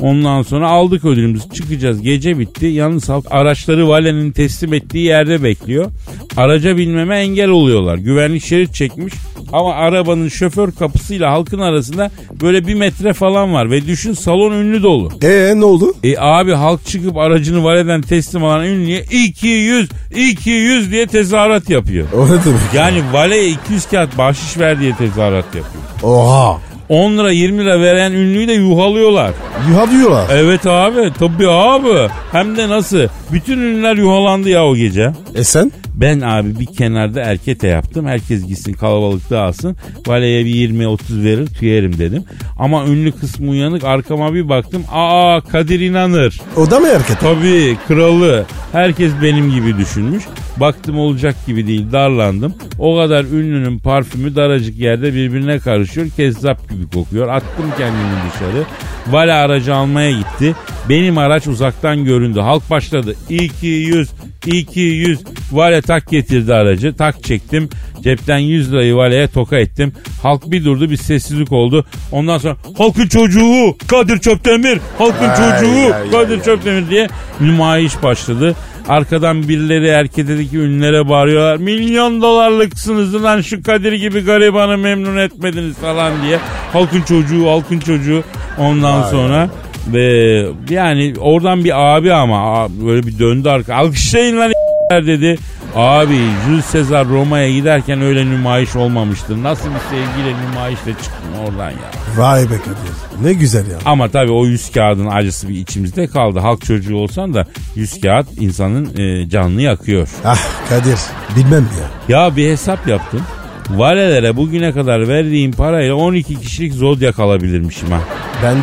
Ondan 0.00 0.42
sonra 0.42 0.68
aldık 0.68 1.04
ödülümüzü 1.04 1.48
çıkacağız. 1.54 2.02
Gece 2.02 2.38
bitti. 2.38 2.66
Yalnız 2.66 3.08
halk 3.08 3.26
araçları 3.30 3.88
valenin 3.88 4.30
teslim 4.32 4.74
ettiği 4.74 5.04
yerde 5.04 5.42
bekliyor. 5.42 5.90
Araca 6.36 6.76
binmeme 6.76 7.18
engel 7.18 7.48
oluyorlar. 7.48 7.96
Güvenlik 7.96 8.44
şerit 8.44 8.74
çekmiş. 8.74 9.14
Ama 9.52 9.74
arabanın 9.74 10.28
şoför 10.28 10.72
kapısıyla 10.72 11.32
halkın 11.32 11.58
arasında 11.58 12.10
böyle 12.42 12.66
bir 12.66 12.74
metre 12.74 13.12
falan 13.12 13.54
var. 13.54 13.70
Ve 13.70 13.86
düşün 13.86 14.12
salon 14.12 14.52
ünlü 14.52 14.82
dolu. 14.82 15.10
Ee 15.22 15.52
ne 15.56 15.64
oldu? 15.64 15.94
E 16.04 16.18
abi 16.18 16.52
halk 16.52 16.86
çıkıp 16.86 17.16
aracını 17.16 17.64
valeden 17.64 18.00
teslim 18.02 18.44
alan 18.44 18.64
ünlüye 18.64 19.02
200 19.02 19.88
200 20.16 20.92
diye 20.92 21.06
tezahürat 21.06 21.70
yapıyor. 21.70 22.06
O 22.16 22.26
ne 22.26 22.30
demek? 22.30 22.60
Yani 22.74 23.02
valeye 23.12 23.48
200 23.48 23.86
kağıt 23.86 24.18
bahşiş 24.18 24.58
ver 24.58 24.80
diye 24.80 24.94
tezahürat 24.96 25.44
yapıyor. 25.44 25.84
Oha. 26.02 26.58
10 26.88 27.18
lira 27.18 27.30
20 27.32 27.64
lira 27.64 27.80
veren 27.80 28.12
ünlüyü 28.12 28.48
de 28.48 28.52
yuhalıyorlar. 28.52 29.30
Yuha 29.70 29.90
diyorlar. 29.90 30.24
Evet 30.32 30.66
abi 30.66 31.12
tabii 31.18 31.48
abi. 31.50 32.08
Hem 32.32 32.56
de 32.56 32.68
nasıl? 32.68 33.00
Bütün 33.32 33.58
ünlüler 33.58 33.96
yuhalandı 33.96 34.48
ya 34.48 34.66
o 34.66 34.76
gece. 34.76 35.12
E 35.34 35.44
sen? 35.44 35.72
Ben 36.00 36.20
abi 36.20 36.60
bir 36.60 36.66
kenarda 36.66 37.20
erkete 37.20 37.68
yaptım. 37.68 38.06
Herkes 38.06 38.46
gitsin 38.46 38.72
kalabalık 38.72 39.30
dağılsın. 39.30 39.76
Valeye 40.06 40.44
bir 40.44 40.54
20-30 40.54 41.24
verir 41.24 41.46
tüyerim 41.46 41.98
dedim. 41.98 42.24
Ama 42.58 42.86
ünlü 42.86 43.12
kısmı 43.12 43.50
uyanık 43.50 43.84
arkama 43.84 44.34
bir 44.34 44.48
baktım. 44.48 44.84
Aa 44.92 45.40
Kadir 45.40 45.80
inanır. 45.80 46.40
O 46.56 46.70
da 46.70 46.80
mı 46.80 46.88
erkek? 46.88 47.20
Tabii 47.20 47.76
kralı. 47.88 48.46
Herkes 48.72 49.12
benim 49.22 49.50
gibi 49.50 49.76
düşünmüş. 49.76 50.24
Baktım 50.56 50.98
olacak 50.98 51.36
gibi 51.46 51.66
değil 51.66 51.92
darlandım. 51.92 52.54
O 52.78 52.96
kadar 52.96 53.24
ünlünün 53.24 53.78
parfümü 53.78 54.36
daracık 54.36 54.78
yerde 54.78 55.14
birbirine 55.14 55.58
karışıyor. 55.58 56.06
Kezzap 56.16 56.70
gibi 56.70 56.90
kokuyor. 56.94 57.28
Attım 57.28 57.66
kendimi 57.78 58.32
dışarı. 58.32 58.64
Vale 59.06 59.32
aracı 59.32 59.74
almaya 59.74 60.10
gitti. 60.10 60.54
Benim 60.88 61.18
araç 61.18 61.46
uzaktan 61.46 62.04
göründü. 62.04 62.40
Halk 62.40 62.70
başladı. 62.70 63.14
200, 63.28 64.10
200. 64.46 65.20
Vale 65.52 65.82
tak 65.88 66.08
getirdi 66.08 66.54
aracı. 66.54 66.96
Tak 66.96 67.24
çektim. 67.24 67.68
Cepten 68.02 68.38
100 68.38 68.72
lirayı 68.72 68.96
valeye 68.96 69.28
toka 69.28 69.58
ettim. 69.58 69.92
Halk 70.22 70.50
bir 70.50 70.64
durdu 70.64 70.90
bir 70.90 70.96
sessizlik 70.96 71.52
oldu. 71.52 71.84
Ondan 72.12 72.38
sonra 72.38 72.56
halkın 72.78 73.06
çocuğu 73.06 73.76
Kadir 73.86 74.18
Çöptemir. 74.18 74.80
Halkın 74.98 75.28
çocuğu 75.28 75.94
ay, 75.94 76.10
Kadir 76.10 76.38
ay, 76.38 76.42
Çöptemir 76.42 76.90
diye 76.90 77.08
nümayiş 77.40 78.02
başladı. 78.02 78.54
Arkadan 78.88 79.48
birileri 79.48 79.86
erketedeki 79.86 80.58
ünlere 80.58 81.08
bağırıyorlar. 81.08 81.56
Milyon 81.56 82.22
dolarlıksınız 82.22 83.22
lan 83.22 83.40
şu 83.40 83.62
Kadir 83.62 83.92
gibi 83.92 84.20
garibanı 84.20 84.78
memnun 84.78 85.16
etmediniz 85.16 85.76
falan 85.76 86.12
diye. 86.22 86.38
Halkın 86.72 87.02
çocuğu, 87.02 87.50
halkın 87.50 87.78
çocuğu. 87.78 88.22
Ondan 88.58 89.02
sonra 89.02 89.50
ve 89.92 90.46
yani 90.70 91.14
oradan 91.20 91.64
bir 91.64 91.96
abi 91.96 92.12
ama 92.12 92.68
böyle 92.86 93.06
bir 93.06 93.18
döndü 93.18 93.48
arka. 93.48 93.74
Alkışlayın 93.74 94.36
lan 94.36 94.52
dedi. 95.06 95.38
Abi 95.74 96.18
Jules 96.46 96.72
Caesar 96.72 97.08
Roma'ya 97.08 97.50
giderken 97.50 98.00
öyle 98.02 98.26
nümayiş 98.26 98.76
olmamıştır. 98.76 99.42
Nasıl 99.42 99.64
bir 99.64 99.80
sevgiyle 99.90 100.36
nümayişle 100.48 100.92
çıktın 100.92 101.32
oradan 101.46 101.70
ya. 101.70 101.90
Vay 102.16 102.42
be 102.42 102.58
Kadir. 102.58 103.24
Ne 103.26 103.32
güzel 103.32 103.70
ya. 103.70 103.78
Ama 103.84 104.08
tabii 104.08 104.32
o 104.32 104.46
yüz 104.46 104.72
kağıdın 104.72 105.06
acısı 105.06 105.48
bir 105.48 105.54
içimizde 105.54 106.06
kaldı. 106.06 106.38
Halk 106.38 106.64
çocuğu 106.64 106.96
olsan 106.96 107.34
da 107.34 107.46
yüz 107.74 108.00
kağıt 108.00 108.26
insanın 108.40 108.96
e, 108.98 109.28
canını 109.28 109.62
yakıyor. 109.62 110.08
Ah 110.24 110.68
Kadir. 110.68 110.98
Bilmem 111.36 111.68
ya. 112.08 112.16
Ya 112.16 112.36
bir 112.36 112.50
hesap 112.50 112.88
yaptım. 112.88 113.22
Valelere 113.70 114.36
bugüne 114.36 114.72
kadar 114.72 115.08
verdiğim 115.08 115.52
parayla 115.52 115.94
12 115.94 116.40
kişilik 116.40 116.74
zodyak 116.74 117.18
alabilirmişim 117.18 117.90
ha. 117.90 118.00
Ben 118.42 118.56
de 118.56 118.62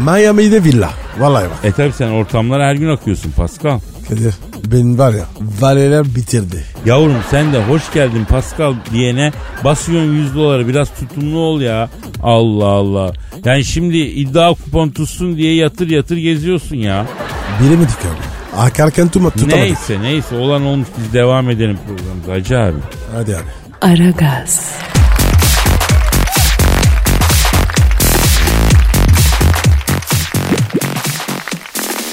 Miami'de 0.00 0.64
villa. 0.64 0.90
Vallahi 1.18 1.44
bak. 1.44 1.64
E 1.64 1.72
tabi 1.72 1.92
sen 1.92 2.10
ortamlara 2.10 2.66
her 2.66 2.74
gün 2.74 2.88
akıyorsun 2.88 3.30
Pascal. 3.30 3.80
Kadir 4.08 4.34
benim 4.72 4.98
var 4.98 5.12
ya 5.12 5.24
valeler 5.60 6.04
bitirdi. 6.04 6.64
Yavrum 6.86 7.16
sen 7.30 7.52
de 7.52 7.64
hoş 7.64 7.92
geldin 7.92 8.24
Pascal 8.24 8.74
diyene 8.92 9.32
basıyorsun 9.64 10.12
100 10.12 10.34
doları 10.34 10.68
biraz 10.68 10.88
tutumlu 10.90 11.38
ol 11.38 11.60
ya. 11.60 11.88
Allah 12.22 12.66
Allah. 12.66 13.12
Yani 13.44 13.64
şimdi 13.64 13.96
iddia 13.98 14.54
kupon 14.54 14.88
tutsun 14.90 15.36
diye 15.36 15.54
yatır 15.54 15.90
yatır 15.90 16.16
geziyorsun 16.16 16.76
ya. 16.76 17.06
Bilemedik 17.60 17.96
abi. 17.98 18.36
Akarken 18.60 19.08
tutma, 19.08 19.30
tutamadık. 19.30 19.58
Neyse 19.58 20.02
neyse 20.02 20.34
olan 20.36 20.62
olmuş 20.66 20.88
biz 20.98 21.12
devam 21.12 21.50
edelim 21.50 21.78
programımıza 21.86 22.32
Hacı 22.32 22.58
abi. 22.58 22.78
Hadi 23.14 23.36
abi. 23.36 23.42
Aragaz, 23.80 24.70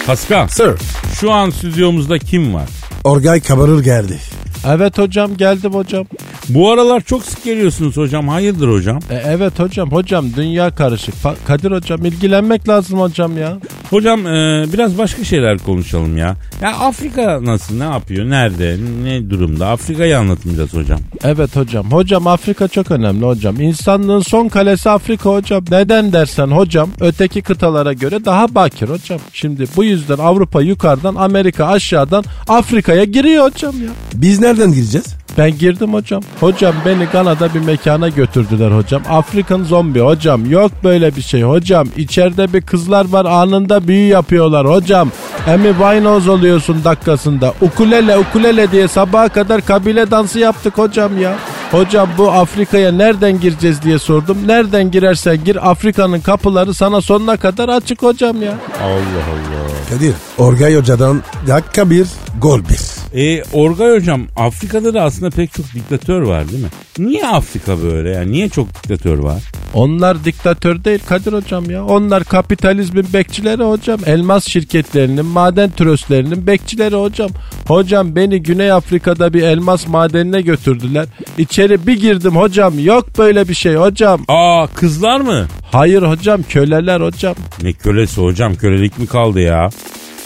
Pascal 0.08 0.48
Sir. 0.48 0.72
şu 1.20 1.32
an 1.32 1.50
stüdyomuzda 1.50 2.20
kim 2.20 2.54
var? 2.54 2.70
Orgay 3.04 3.42
kabarır 3.42 3.84
geldi. 3.84 4.20
Evet 4.68 4.98
hocam 4.98 5.38
geldim 5.38 5.74
hocam. 5.74 6.06
Bu 6.50 6.72
aralar 6.72 7.02
çok 7.02 7.24
sık 7.24 7.44
geliyorsunuz 7.44 7.98
hocam. 7.98 8.28
Hayırdır 8.28 8.68
hocam? 8.68 9.00
E, 9.10 9.16
evet 9.16 9.60
hocam 9.60 9.92
hocam 9.92 10.26
dünya 10.36 10.76
karışık. 10.76 11.16
Kadir 11.48 11.72
hocam 11.72 12.06
ilgilenmek 12.06 12.70
lazım 12.70 13.00
hocam 13.00 13.38
ya. 13.38 13.58
Hocam 13.94 14.28
e, 14.28 14.66
biraz 14.74 14.98
başka 14.98 15.24
şeyler 15.24 15.58
konuşalım 15.58 16.18
ya. 16.18 16.36
Ya 16.62 16.76
Afrika 16.76 17.46
nasıl? 17.46 17.78
Ne 17.78 17.84
yapıyor? 17.84 18.30
Nerede? 18.30 18.78
Ne 19.04 19.30
durumda? 19.30 19.68
Afrika'yı 19.68 20.18
anlatın 20.20 20.54
biraz 20.54 20.74
hocam. 20.74 21.00
Evet 21.24 21.56
hocam. 21.56 21.92
Hocam 21.92 22.28
Afrika 22.28 22.68
çok 22.68 22.92
önemli 22.92 23.26
hocam. 23.26 23.62
İnsanlığın 23.62 24.20
son 24.20 24.48
kalesi 24.48 24.90
Afrika 24.90 25.30
hocam. 25.30 25.66
Neden 25.72 26.14
dersen 26.14 26.48
hocam 26.48 26.90
öteki 27.00 27.42
kıtalara 27.42 27.94
göre 27.94 28.26
daha 28.26 28.56
bakir 28.56 28.90
hocam. 28.90 29.20
Şimdi 29.34 29.66
bu 29.76 29.84
yüzden 29.84 30.18
Avrupa 30.18 30.62
yukarıdan 30.62 31.16
Amerika 31.16 31.66
aşağıdan 31.66 32.24
Afrika'ya 32.48 33.04
giriyor 33.04 33.46
hocam 33.52 33.76
ya. 33.84 33.90
Biz 34.14 34.40
nereden 34.40 34.74
gireceğiz? 34.74 35.23
Ben 35.38 35.58
girdim 35.58 35.94
hocam. 35.94 36.22
Hocam 36.40 36.76
beni 36.86 37.06
Gana'da 37.06 37.54
bir 37.54 37.60
mekana 37.60 38.10
götürdüler 38.10 38.72
hocam. 38.72 39.02
Afrikan 39.10 39.64
zombi 39.64 40.00
hocam. 40.00 40.52
Yok 40.52 40.72
böyle 40.84 41.16
bir 41.16 41.22
şey 41.22 41.42
hocam. 41.42 41.88
İçeride 41.98 42.54
bir 42.54 42.62
kızlar 42.62 43.10
var 43.10 43.26
anında 43.26 43.88
büyü 43.88 44.08
yapıyorlar 44.08 44.68
hocam. 44.70 45.12
Emi 45.48 45.70
Winehouse 45.70 46.32
oluyorsun 46.32 46.84
dakikasında. 46.84 47.54
Ukulele 47.62 48.18
ukulele 48.18 48.72
diye 48.72 48.88
sabaha 48.88 49.30
kadar 49.30 49.62
kabile 49.62 50.12
dansı 50.12 50.40
yaptık 50.40 50.78
hocam 50.78 51.22
ya. 51.22 51.36
Hocam 51.74 52.10
bu 52.18 52.32
Afrika'ya 52.32 52.92
nereden 52.92 53.40
gireceğiz 53.40 53.82
diye 53.82 54.00
sordum. 54.00 54.38
Nereden 54.48 54.92
girersen 54.92 55.44
gir 55.46 55.72
Afrika'nın 55.72 56.20
kapıları 56.20 56.74
sana 56.74 57.02
sonuna 57.02 57.38
kadar 57.38 57.70
açık 57.70 58.02
hocam 58.04 58.42
ya. 58.42 58.52
Allah 58.82 58.90
Allah. 58.90 59.64
Kadir. 59.90 60.14
Orgay 60.38 60.76
hocadan 60.76 61.22
dakika 61.48 61.90
bir 61.90 62.08
gol 62.42 62.60
bir. 62.60 62.94
E, 63.20 63.44
Orgay 63.54 63.92
hocam 63.96 64.22
Afrika'da 64.36 64.94
da 64.94 65.02
aslında 65.02 65.30
pek 65.30 65.54
çok 65.54 65.66
diktatör 65.74 66.22
var 66.22 66.50
değil 66.50 66.64
mi? 66.64 66.70
Niye 66.98 67.28
Afrika 67.28 67.84
böyle 67.84 68.10
ya? 68.10 68.22
Niye 68.22 68.50
çok 68.50 68.68
diktatör 68.68 69.18
var? 69.18 69.44
Onlar 69.74 70.26
diktatör 70.26 70.84
değil 70.84 71.00
Kadir 71.08 71.34
hocam 71.34 71.70
ya. 71.70 71.86
Onlar 71.86 72.24
kapitalizmin 72.24 73.08
bekçileri 73.14 73.64
hocam. 73.64 74.00
Elmas 74.06 74.48
şirketlerinin, 74.48 75.26
maden 75.26 75.70
tröstlerinin 75.72 76.48
bekçileri 76.48 76.96
hocam. 76.96 77.30
Hocam 77.68 78.16
beni 78.16 78.44
Güney 78.44 78.72
Afrika'da 78.72 79.34
bir 79.34 79.42
elmas 79.42 79.88
madenine 79.88 80.42
götürdüler. 80.42 81.06
İçeri 81.38 81.63
bir 81.70 82.00
girdim 82.00 82.36
hocam. 82.36 82.80
Yok 82.80 83.06
böyle 83.18 83.48
bir 83.48 83.54
şey 83.54 83.76
hocam. 83.76 84.22
Aa 84.28 84.68
kızlar 84.76 85.20
mı? 85.22 85.48
Hayır 85.72 86.02
hocam 86.04 86.42
köleler 86.50 87.02
hocam. 87.02 87.36
Ne 87.64 87.74
kölesi 87.74 88.22
hocam? 88.22 88.56
Kölelik 88.56 89.00
mi 89.00 89.08
kaldı 89.08 89.40
ya? 89.42 89.70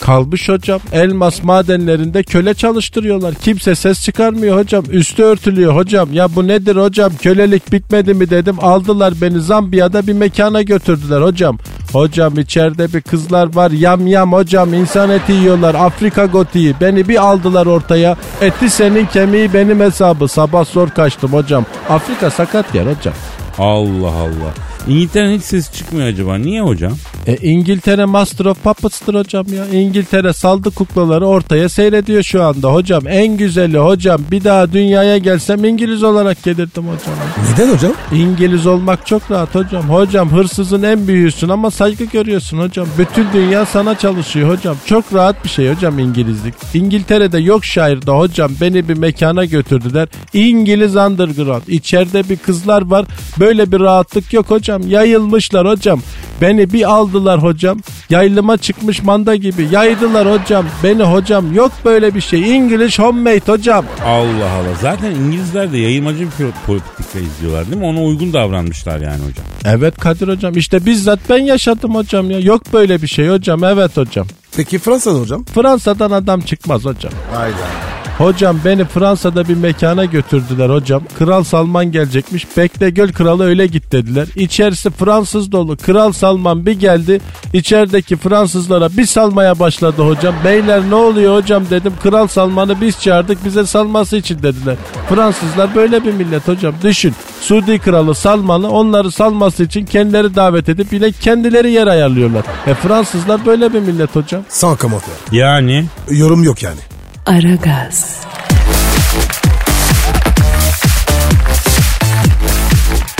Kalmış 0.01 0.49
hocam. 0.49 0.79
Elmas 0.91 1.43
madenlerinde 1.43 2.23
köle 2.23 2.53
çalıştırıyorlar. 2.53 3.33
Kimse 3.35 3.75
ses 3.75 4.03
çıkarmıyor 4.03 4.57
hocam. 4.59 4.83
Üstü 4.91 5.23
örtülüyor 5.23 5.75
hocam. 5.75 6.13
Ya 6.13 6.35
bu 6.35 6.47
nedir 6.47 6.75
hocam? 6.75 7.11
Kölelik 7.21 7.71
bitmedi 7.71 8.13
mi 8.13 8.29
dedim. 8.29 8.55
Aldılar 8.61 9.13
beni 9.21 9.41
Zambiya'da 9.41 10.07
bir 10.07 10.13
mekana 10.13 10.61
götürdüler 10.61 11.21
hocam. 11.21 11.57
Hocam 11.93 12.39
içeride 12.39 12.93
bir 12.93 13.01
kızlar 13.01 13.55
var. 13.55 13.71
Yam 13.71 14.07
yam 14.07 14.33
hocam. 14.33 14.73
insan 14.73 15.09
eti 15.09 15.31
yiyorlar. 15.31 15.75
Afrika 15.75 16.25
gotiği. 16.25 16.75
Beni 16.81 17.07
bir 17.07 17.23
aldılar 17.23 17.65
ortaya. 17.65 18.17
Eti 18.41 18.69
senin 18.69 19.05
kemiği 19.05 19.53
benim 19.53 19.79
hesabı. 19.79 20.27
Sabah 20.27 20.65
zor 20.65 20.89
kaçtım 20.89 21.33
hocam. 21.33 21.65
Afrika 21.89 22.29
sakat 22.29 22.75
yer 22.75 22.85
hocam. 22.85 23.13
Allah 23.59 24.11
Allah. 24.11 24.53
İngiltere'nin 24.87 25.37
hiç 25.37 25.43
sesi 25.43 25.73
çıkmıyor 25.73 26.07
acaba. 26.07 26.37
Niye 26.37 26.61
hocam? 26.61 26.93
E, 27.27 27.35
İngiltere 27.35 28.05
Master 28.05 28.45
of 28.45 28.63
Puppets'tır 28.63 29.13
hocam 29.15 29.45
ya. 29.53 29.65
İngiltere 29.79 30.33
saldı 30.33 30.71
kuklaları 30.71 31.27
ortaya 31.27 31.69
seyrediyor 31.69 32.23
şu 32.23 32.43
anda 32.43 32.73
hocam. 32.73 33.07
En 33.07 33.37
güzeli 33.37 33.77
hocam 33.77 34.21
bir 34.31 34.43
daha 34.43 34.71
dünyaya 34.73 35.17
gelsem 35.17 35.65
İngiliz 35.65 36.03
olarak 36.03 36.43
gelirdim 36.43 36.83
hocam. 36.83 37.15
Neden 37.51 37.73
hocam? 37.73 37.91
İngiliz 38.13 38.67
olmak 38.67 39.05
çok 39.05 39.31
rahat 39.31 39.55
hocam. 39.55 39.83
Hocam 39.89 40.31
hırsızın 40.31 40.83
en 40.83 41.07
büyüğüsün 41.07 41.49
ama 41.49 41.71
saygı 41.71 42.03
görüyorsun 42.03 42.57
hocam. 42.57 42.87
Bütün 42.97 43.25
dünya 43.33 43.65
sana 43.65 43.97
çalışıyor 43.97 44.49
hocam. 44.49 44.75
Çok 44.85 45.13
rahat 45.13 45.43
bir 45.43 45.49
şey 45.49 45.73
hocam 45.73 45.99
İngilizlik. 45.99 46.53
İngiltere'de 46.73 47.39
yok 47.39 47.65
şairde 47.65 48.11
hocam 48.11 48.51
beni 48.61 48.89
bir 48.89 48.97
mekana 48.97 49.45
götürdüler. 49.45 50.07
İngiliz 50.33 50.95
underground. 50.95 51.67
İçeride 51.67 52.29
bir 52.29 52.37
kızlar 52.37 52.81
var. 52.81 53.05
Böyle 53.39 53.71
bir 53.71 53.79
rahatlık 53.79 54.33
yok 54.33 54.49
hocam. 54.49 54.76
Yayılmışlar 54.87 55.67
hocam. 55.67 56.01
Beni 56.41 56.73
bir 56.73 56.91
aldılar 56.91 57.43
hocam. 57.43 57.79
Yaylıma 58.09 58.57
çıkmış 58.57 59.03
manda 59.03 59.35
gibi. 59.35 59.67
Yaydılar 59.71 60.31
hocam. 60.39 60.65
Beni 60.83 61.03
hocam 61.03 61.53
yok 61.53 61.71
böyle 61.85 62.15
bir 62.15 62.21
şey. 62.21 62.55
English 62.55 62.99
homemade 62.99 63.51
hocam. 63.51 63.85
Allah 64.05 64.51
Allah. 64.51 64.75
Zaten 64.81 65.11
İngilizler 65.11 65.71
de 65.71 65.77
yayılmacı 65.77 66.19
bir 66.39 66.45
politika 66.65 67.19
izliyorlar 67.19 67.65
değil 67.65 67.77
mi? 67.77 67.85
Ona 67.85 68.03
uygun 68.03 68.33
davranmışlar 68.33 68.99
yani 68.99 69.19
hocam. 69.29 69.45
Evet 69.65 69.97
Kadir 69.99 70.27
hocam 70.27 70.57
işte 70.57 70.85
bizzat 70.85 71.19
ben 71.29 71.37
yaşadım 71.37 71.95
hocam 71.95 72.31
ya. 72.31 72.39
Yok 72.39 72.73
böyle 72.73 73.01
bir 73.01 73.07
şey 73.07 73.27
hocam 73.29 73.63
evet 73.63 73.97
hocam. 73.97 74.27
Peki 74.57 74.79
Fransa'da 74.79 75.19
hocam? 75.19 75.43
Fransa'dan 75.43 76.11
adam 76.11 76.41
çıkmaz 76.41 76.85
hocam. 76.85 77.11
Hayda. 77.33 77.96
Hocam 78.17 78.59
beni 78.65 78.85
Fransa'da 78.85 79.47
bir 79.47 79.55
mekana 79.57 80.05
götürdüler 80.05 80.69
hocam. 80.69 81.03
Kral 81.19 81.43
Salman 81.43 81.91
gelecekmiş. 81.91 82.57
Bekle 82.57 82.89
göl 82.89 83.11
kralı 83.11 83.45
öyle 83.45 83.67
git 83.67 83.91
dediler. 83.91 84.27
İçerisi 84.35 84.89
Fransız 84.89 85.51
dolu. 85.51 85.77
Kral 85.77 86.11
Salman 86.11 86.65
bir 86.65 86.71
geldi. 86.71 87.21
İçerideki 87.53 88.15
Fransızlara 88.17 88.89
bir 88.89 89.05
salmaya 89.05 89.59
başladı 89.59 90.01
hocam. 90.01 90.35
Beyler 90.45 90.81
ne 90.89 90.95
oluyor 90.95 91.35
hocam 91.35 91.63
dedim. 91.69 91.93
Kral 92.03 92.27
Salman'ı 92.27 92.81
biz 92.81 93.01
çağırdık 93.01 93.45
bize 93.45 93.65
salması 93.65 94.17
için 94.17 94.43
dediler. 94.43 94.75
Fransızlar 95.09 95.75
böyle 95.75 96.05
bir 96.05 96.13
millet 96.13 96.47
hocam. 96.47 96.75
Düşün. 96.83 97.13
Suudi 97.41 97.79
kralı 97.79 98.15
Salman'ı 98.15 98.69
onları 98.69 99.11
salması 99.11 99.63
için 99.63 99.85
kendileri 99.85 100.35
davet 100.35 100.69
edip 100.69 100.93
yine 100.93 101.11
kendileri 101.11 101.71
yer 101.71 101.87
ayarlıyorlar. 101.87 102.43
E 102.67 102.73
Fransızlar 102.73 103.45
böyle 103.45 103.73
bir 103.73 103.79
millet 103.79 104.15
hocam. 104.15 104.43
Sans 104.49 104.79
komentar. 104.79 105.13
Yani 105.31 105.85
Yorum 106.09 106.43
yok 106.43 106.63
yani. 106.63 106.96
Aragaz, 107.27 108.21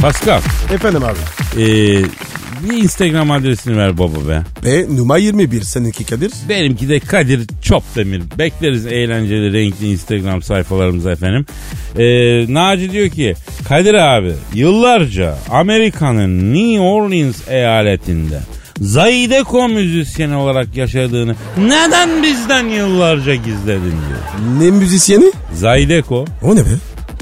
Pascal 0.01 0.41
Efendim 0.73 1.01
abi. 1.03 1.17
ee, 1.61 2.03
bir 2.63 2.77
Instagram 2.83 3.31
adresini 3.31 3.77
ver 3.77 3.97
baba 3.97 4.27
be. 4.29 4.41
Ve 4.65 4.85
numara 4.97 5.17
21 5.17 5.61
seninki 5.61 6.05
Kadir. 6.05 6.31
Benimki 6.49 6.89
de 6.89 6.99
Kadir 6.99 7.41
Çopdemir. 7.61 8.21
Bekleriz 8.37 8.85
eğlenceli 8.85 9.53
renkli 9.53 9.91
Instagram 9.91 10.41
sayfalarımıza 10.41 11.11
efendim. 11.11 11.45
Ee, 11.97 12.53
Naci 12.53 12.91
diyor 12.91 13.09
ki 13.09 13.35
Kadir 13.67 13.93
abi 13.93 14.33
yıllarca 14.53 15.37
Amerika'nın 15.49 16.53
New 16.53 16.79
Orleans 16.79 17.47
eyaletinde 17.47 18.39
Zydeco 18.81 19.67
müzisyeni 19.69 20.35
olarak 20.35 20.77
yaşadığını 20.77 21.35
neden 21.57 22.23
bizden 22.23 22.67
yıllarca 22.67 23.35
gizledin 23.35 23.81
diyor. 23.91 24.59
Ne 24.59 24.71
müzisyeni? 24.71 25.31
Zydeco 25.53 26.25
O 26.43 26.55
ne 26.55 26.59
be? 26.65 26.69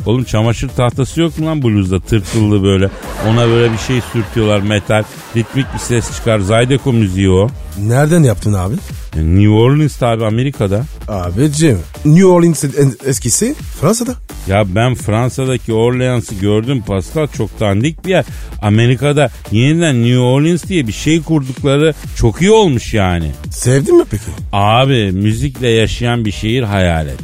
Oğlum 0.06 0.24
çamaşır 0.24 0.70
tahtası 0.70 1.22
yok 1.22 1.40
mu 1.40 1.46
lan 1.46 1.64
bluzda 1.64 2.00
tırtıllı 2.00 2.64
böyle. 2.64 2.90
Ona 3.30 3.48
böyle 3.48 3.74
bir 3.74 3.78
şey 3.78 4.02
sürtüyorlar 4.14 4.60
metal. 4.60 5.04
Ritmik 5.36 5.66
bir 5.74 5.80
ses 5.80 6.16
çıkar. 6.18 6.40
Zydeco 6.40 6.94
müziği 6.94 7.30
o. 7.30 7.48
Nereden 7.88 8.24
yaptın 8.24 8.54
abi? 8.54 8.76
E, 9.16 9.20
New 9.20 9.50
Orleans 9.50 10.04
abi 10.04 10.26
Amerika'da. 10.26 10.86
Abicim 11.08 11.80
New 12.06 12.26
Orleans 12.26 12.64
eskisi 13.06 13.56
Fransa'da. 13.82 14.14
Ya 14.48 14.76
ben 14.76 14.96
Fransa'daki 14.96 15.74
Orleans'ı 15.74 16.36
gördüm 16.36 16.84
Pascal 16.88 17.28
çok 17.28 17.60
dandik 17.60 18.06
bir 18.06 18.10
yer. 18.10 18.26
Amerika'da 18.62 19.30
yeniden 19.52 20.04
New 20.04 20.20
Orleans 20.20 20.64
diye 20.64 20.88
bir 20.88 20.92
şey 20.94 21.22
kurdukları 21.22 21.94
çok 22.18 22.42
iyi 22.42 22.52
olmuş 22.52 22.94
yani. 22.94 23.32
Sevdin 23.52 23.98
mi 23.98 24.04
peki? 24.12 24.24
Abi 24.52 25.12
müzikle 25.12 25.70
yaşayan 25.70 26.26
bir 26.26 26.32
şehir 26.32 26.64
hayal 26.64 27.08
et. 27.08 27.20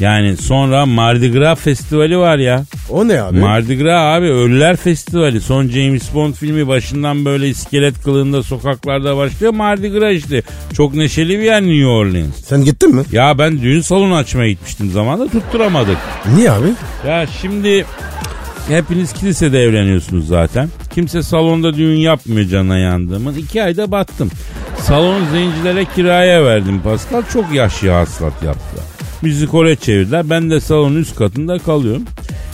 Yani 0.00 0.36
sonra 0.36 0.86
Mardi 0.86 1.32
Gras 1.32 1.60
festivali 1.60 2.18
var 2.18 2.38
ya. 2.38 2.64
O 2.90 3.08
ne 3.08 3.22
abi? 3.22 3.38
Mardi 3.38 3.78
Gras 3.78 4.18
abi 4.18 4.26
Ölüler 4.26 4.76
Festivali. 4.76 5.40
Son 5.40 5.68
James 5.68 6.14
Bond 6.14 6.34
filmi 6.34 6.68
başından 6.68 7.24
böyle 7.24 7.48
iskelet 7.48 8.02
kılığında 8.02 8.42
sokaklarda 8.42 9.16
başlıyor. 9.16 9.52
Mardi 9.54 9.88
Gras 9.90 10.14
işte. 10.14 10.42
Çok 10.72 10.94
neşeli 10.94 11.38
bir 11.38 11.44
yer 11.44 11.62
New 11.62 11.86
Orleans. 11.86 12.44
Sen 12.44 12.64
gittin 12.64 12.94
mi? 12.94 13.02
Ya 13.12 13.38
ben 13.38 13.60
düğün 13.62 13.80
salonu 13.80 14.16
açmaya 14.16 14.50
gitmiştim 14.50 14.90
zamanında 14.90 15.28
tutturamadık. 15.28 15.96
Niye 16.36 16.50
abi? 16.50 16.68
Ya 17.06 17.26
şimdi 17.40 17.84
hepiniz 18.68 19.12
kilisede 19.12 19.62
evleniyorsunuz 19.62 20.28
zaten. 20.28 20.68
Kimse 20.94 21.22
salonda 21.22 21.74
düğün 21.74 21.96
yapmıyor 21.96 22.48
cana 22.48 22.78
yandığımın. 22.78 23.34
İki 23.34 23.62
ayda 23.62 23.90
battım. 23.90 24.30
Salonu 24.78 25.24
zencilere 25.32 25.84
kiraya 25.84 26.44
verdim 26.44 26.80
Pascal. 26.84 27.22
Çok 27.32 27.52
yaşlı 27.52 27.90
hasılat 27.90 28.32
yaptılar. 29.20 29.30
Müzikole 29.30 29.76
çevirdiler. 29.76 30.30
Ben 30.30 30.50
de 30.50 30.60
salonun 30.60 30.96
üst 30.96 31.16
katında 31.16 31.58
kalıyorum. 31.58 32.02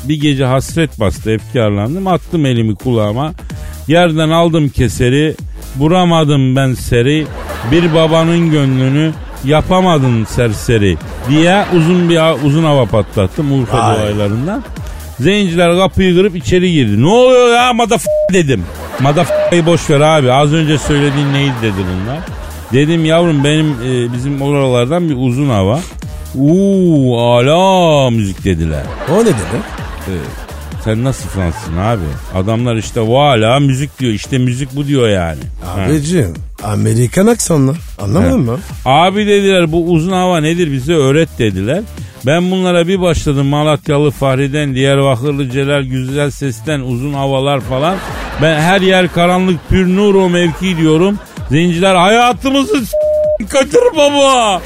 Bir 0.04 0.20
gece 0.20 0.44
hasret 0.44 1.00
bastı 1.00 1.30
efkarlandım. 1.30 2.06
Attım 2.06 2.46
elimi 2.46 2.74
kulağıma. 2.74 3.32
Yerden 3.88 4.30
aldım 4.30 4.68
keseri. 4.68 5.34
Vuramadım 5.78 6.56
ben 6.56 6.74
seri. 6.74 7.26
Bir 7.70 7.94
babanın 7.94 8.50
gönlünü 8.50 9.12
yapamadın 9.44 10.24
serseri 10.24 10.96
diye 11.30 11.64
uzun 11.76 12.08
bir 12.08 12.46
uzun 12.46 12.64
hava 12.64 12.84
patlattım 12.84 13.52
Urfa 13.62 13.78
Ay. 13.78 13.96
dolaylarından. 13.96 14.62
Zenciler 15.20 15.76
kapıyı 15.76 16.14
kırıp 16.14 16.36
içeri 16.36 16.72
girdi. 16.72 17.02
Ne 17.02 17.06
oluyor 17.06 17.54
ya 17.54 17.72
madaf 17.72 18.04
dedim. 18.32 18.64
Madaf'ı 19.00 19.66
boş 19.66 19.90
ver 19.90 20.00
abi. 20.00 20.32
Az 20.32 20.52
önce 20.52 20.78
söylediğin 20.78 21.32
neydi 21.32 21.52
dedi 21.62 21.74
bunlar. 21.76 22.18
Dedim 22.72 23.04
yavrum 23.04 23.44
benim 23.44 23.66
e, 23.66 24.12
bizim 24.12 24.42
oralardan 24.42 25.08
bir 25.08 25.16
uzun 25.18 25.48
hava. 25.48 25.80
Uuu 26.36 27.20
ala 27.20 28.10
müzik 28.10 28.44
dediler. 28.44 28.82
O 29.12 29.20
ne 29.20 29.24
demek? 29.24 29.62
Sen 30.84 31.04
nasıl 31.04 31.28
Fransızsın 31.28 31.76
abi? 31.76 32.02
Adamlar 32.34 32.76
işte 32.76 33.00
vala 33.08 33.60
müzik 33.60 34.00
diyor. 34.00 34.12
İşte 34.12 34.38
müzik 34.38 34.76
bu 34.76 34.86
diyor 34.86 35.08
yani. 35.08 35.40
Ha. 35.64 35.80
Abicim 35.82 36.34
Amerikan 36.64 37.26
aksanlı. 37.26 37.74
Anlamadın 38.02 38.40
mı? 38.40 38.58
Abi 38.84 39.26
dediler 39.26 39.72
bu 39.72 39.84
uzun 39.90 40.12
hava 40.12 40.40
nedir 40.40 40.72
bize 40.72 40.92
öğret 40.94 41.28
dediler. 41.38 41.82
Ben 42.26 42.50
bunlara 42.50 42.88
bir 42.88 43.00
başladım 43.00 43.46
Malatyalı 43.46 44.10
Fahri'den, 44.10 44.74
Diyarbakırlı 44.74 45.50
Celal 45.50 45.82
Güzel 45.82 46.30
Ses'ten 46.30 46.80
uzun 46.80 47.12
havalar 47.12 47.60
falan. 47.60 47.96
Ben 48.42 48.60
her 48.60 48.80
yer 48.80 49.12
karanlık 49.12 49.68
pür 49.68 49.96
nur 49.96 50.14
o 50.14 50.28
mevki 50.28 50.76
diyorum. 50.76 51.18
Zenciler 51.50 51.94
hayatımızı 51.94 52.86
s- 52.86 52.96
kaçır 53.48 53.96
baba. 53.96 54.60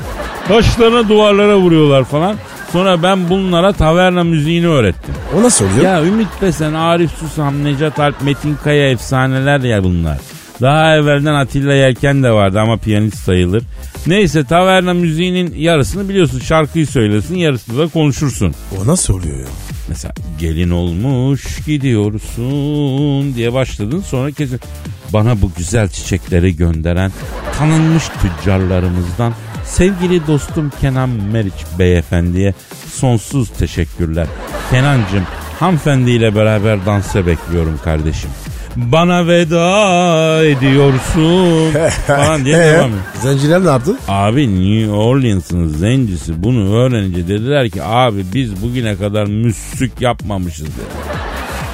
Taşlarına 0.50 1.08
duvarlara 1.08 1.58
vuruyorlar 1.58 2.04
falan. 2.04 2.36
Sonra 2.72 3.02
ben 3.02 3.28
bunlara 3.28 3.72
taverna 3.72 4.24
müziğini 4.24 4.68
öğrettim. 4.68 5.14
O 5.36 5.42
nasıl 5.42 5.64
oluyor? 5.64 5.84
Ya 5.84 6.04
Ümit 6.04 6.28
Besen, 6.42 6.74
Arif 6.74 7.10
Susam, 7.10 7.64
Necat 7.64 8.00
Alp, 8.00 8.22
Metin 8.22 8.56
Kaya 8.64 8.90
efsaneler 8.90 9.60
ya 9.60 9.84
bunlar. 9.84 10.18
Daha 10.60 10.96
evvelden 10.96 11.34
Atilla 11.34 11.72
Yelken 11.72 12.22
de 12.22 12.30
vardı 12.30 12.60
ama 12.60 12.76
piyanist 12.76 13.18
sayılır. 13.18 13.62
Neyse 14.06 14.44
taverna 14.44 14.94
müziğinin 14.94 15.54
yarısını 15.56 16.08
biliyorsun 16.08 16.38
şarkıyı 16.38 16.86
söylesin 16.86 17.34
yarısını 17.36 17.78
da 17.78 17.88
konuşursun. 17.88 18.54
O 18.80 18.86
nasıl 18.86 19.14
oluyor 19.14 19.38
ya? 19.38 19.46
Mesela 19.88 20.14
gelin 20.40 20.70
olmuş 20.70 21.64
gidiyorsun 21.66 23.34
diye 23.34 23.52
başladın 23.52 24.00
sonra 24.00 24.30
kesin 24.30 24.60
bana 25.12 25.42
bu 25.42 25.50
güzel 25.56 25.88
çiçekleri 25.88 26.56
gönderen 26.56 27.12
tanınmış 27.58 28.04
tüccarlarımızdan 28.22 29.32
sevgili 29.70 30.26
dostum 30.26 30.72
Kenan 30.80 31.09
Meriç 31.09 31.54
beyefendiye 31.78 32.54
sonsuz 32.94 33.48
teşekkürler. 33.50 34.26
Kenancım 34.70 35.22
hanımefendiyle 35.61 36.35
beraber 36.35 36.87
dansa 36.87 37.26
bekliyorum 37.26 37.80
kardeşim. 37.85 38.30
Bana 38.76 39.26
veda 39.26 40.44
ediyorsun 40.44 41.72
falan 42.06 42.44
diye 42.44 42.56
Ee, 42.56 42.61
devam 42.61 42.90
ediyor. 42.90 43.02
Zenciler 43.22 43.64
ne 43.64 43.68
yaptı? 43.68 43.96
Abi 44.09 44.48
New 44.80 44.92
Orleans'ın 44.92 45.68
zencisi 45.68 46.42
bunu 46.42 46.74
öğrenince 46.74 47.28
dediler 47.28 47.70
ki 47.70 47.83
abi 47.83 48.24
biz 48.35 48.62
bugüne 48.62 48.96
kadar 48.96 49.24
müslük 49.24 50.00
yapmamışız 50.00 50.66
dedi. 50.66 51.11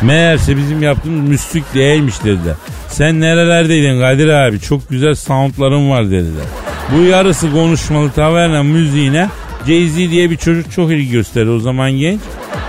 Meğerse 0.03 0.57
bizim 0.57 0.83
yaptığımız 0.83 1.29
müslük 1.29 1.75
değilmiş 1.75 2.25
dediler. 2.25 2.55
Sen 2.89 3.21
nerelerdeydin 3.21 4.01
Kadir 4.01 4.29
abi 4.29 4.61
çok 4.61 4.89
güzel 4.91 5.15
soundların 5.15 5.91
var 5.91 6.05
dediler. 6.07 6.45
Bu 6.93 7.03
yarısı 7.03 7.53
konuşmalı 7.53 8.11
taverna 8.11 8.63
müziğine 8.63 9.29
Jay-Z 9.67 10.11
diye 10.11 10.31
bir 10.31 10.37
çocuk 10.37 10.73
çok 10.73 10.91
ilgi 10.91 11.11
gösterdi 11.11 11.51
o 11.51 11.59
zaman 11.59 11.91
genç. 11.91 12.21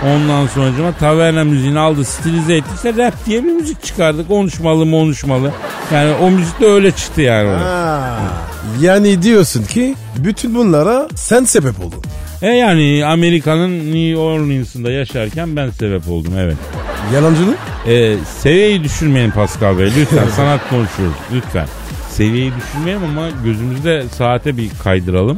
Ondan 0.05 0.47
sonra 0.47 0.91
taverna 0.99 1.43
müziğini 1.43 1.79
aldı 1.79 2.05
stilize 2.05 2.55
ettiyse 2.55 2.93
rap 2.97 3.25
diye 3.25 3.43
bir 3.43 3.51
müzik 3.51 3.83
çıkardı. 3.83 4.27
Konuşmalı 4.27 4.91
konuşmalı. 4.91 5.51
Yani 5.93 6.13
o 6.21 6.31
müzik 6.31 6.59
de 6.59 6.65
öyle 6.65 6.91
çıktı 6.91 7.21
yani. 7.21 7.49
Ha. 7.49 8.19
Yani 8.81 9.21
diyorsun 9.21 9.63
ki 9.63 9.95
bütün 10.17 10.55
bunlara 10.55 11.07
sen 11.15 11.43
sebep 11.43 11.79
oldun. 11.79 12.01
E 12.41 12.47
yani 12.47 13.05
Amerika'nın 13.05 13.79
New 13.79 14.17
Orleans'ında 14.17 14.91
yaşarken 14.91 15.55
ben 15.55 15.69
sebep 15.69 16.09
oldum 16.09 16.33
evet. 16.39 16.57
Yalancılık? 17.13 17.57
E, 17.87 18.15
seviyeyi 18.39 18.83
düşürmeyin 18.83 19.31
Pascal 19.31 19.77
Bey 19.77 19.85
lütfen 19.85 20.29
sanat 20.35 20.69
konuşuyoruz 20.69 21.15
lütfen. 21.33 21.67
Seviyeyi 22.17 22.51
düşürmeyelim 22.55 23.03
ama 23.03 23.27
gözümüzde 23.43 24.03
saate 24.17 24.57
bir 24.57 24.69
kaydıralım. 24.83 25.37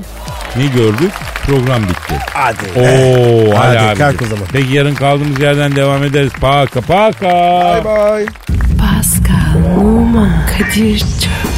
Ne 0.55 0.65
gördük? 0.65 1.11
Program 1.45 1.83
bitti. 1.83 2.13
Hadi. 2.33 2.57
Oo, 2.79 3.55
hadi, 3.57 3.77
Hadi 3.77 3.79
abi. 3.79 3.97
kalk 3.97 4.21
o 4.21 4.25
zaman. 4.25 4.45
Peki 4.53 4.73
yarın 4.73 4.95
kaldığımız 4.95 5.39
yerden 5.39 5.75
devam 5.75 6.03
ederiz. 6.03 6.31
Paka 6.41 6.81
paka. 6.81 7.25
Bye 7.25 7.83
bye. 7.85 8.25
Pascal, 8.79 9.77
Oman, 9.79 10.31
Kadir 10.57 10.99
çok 10.99 11.48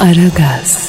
Aragaz. 0.00 0.85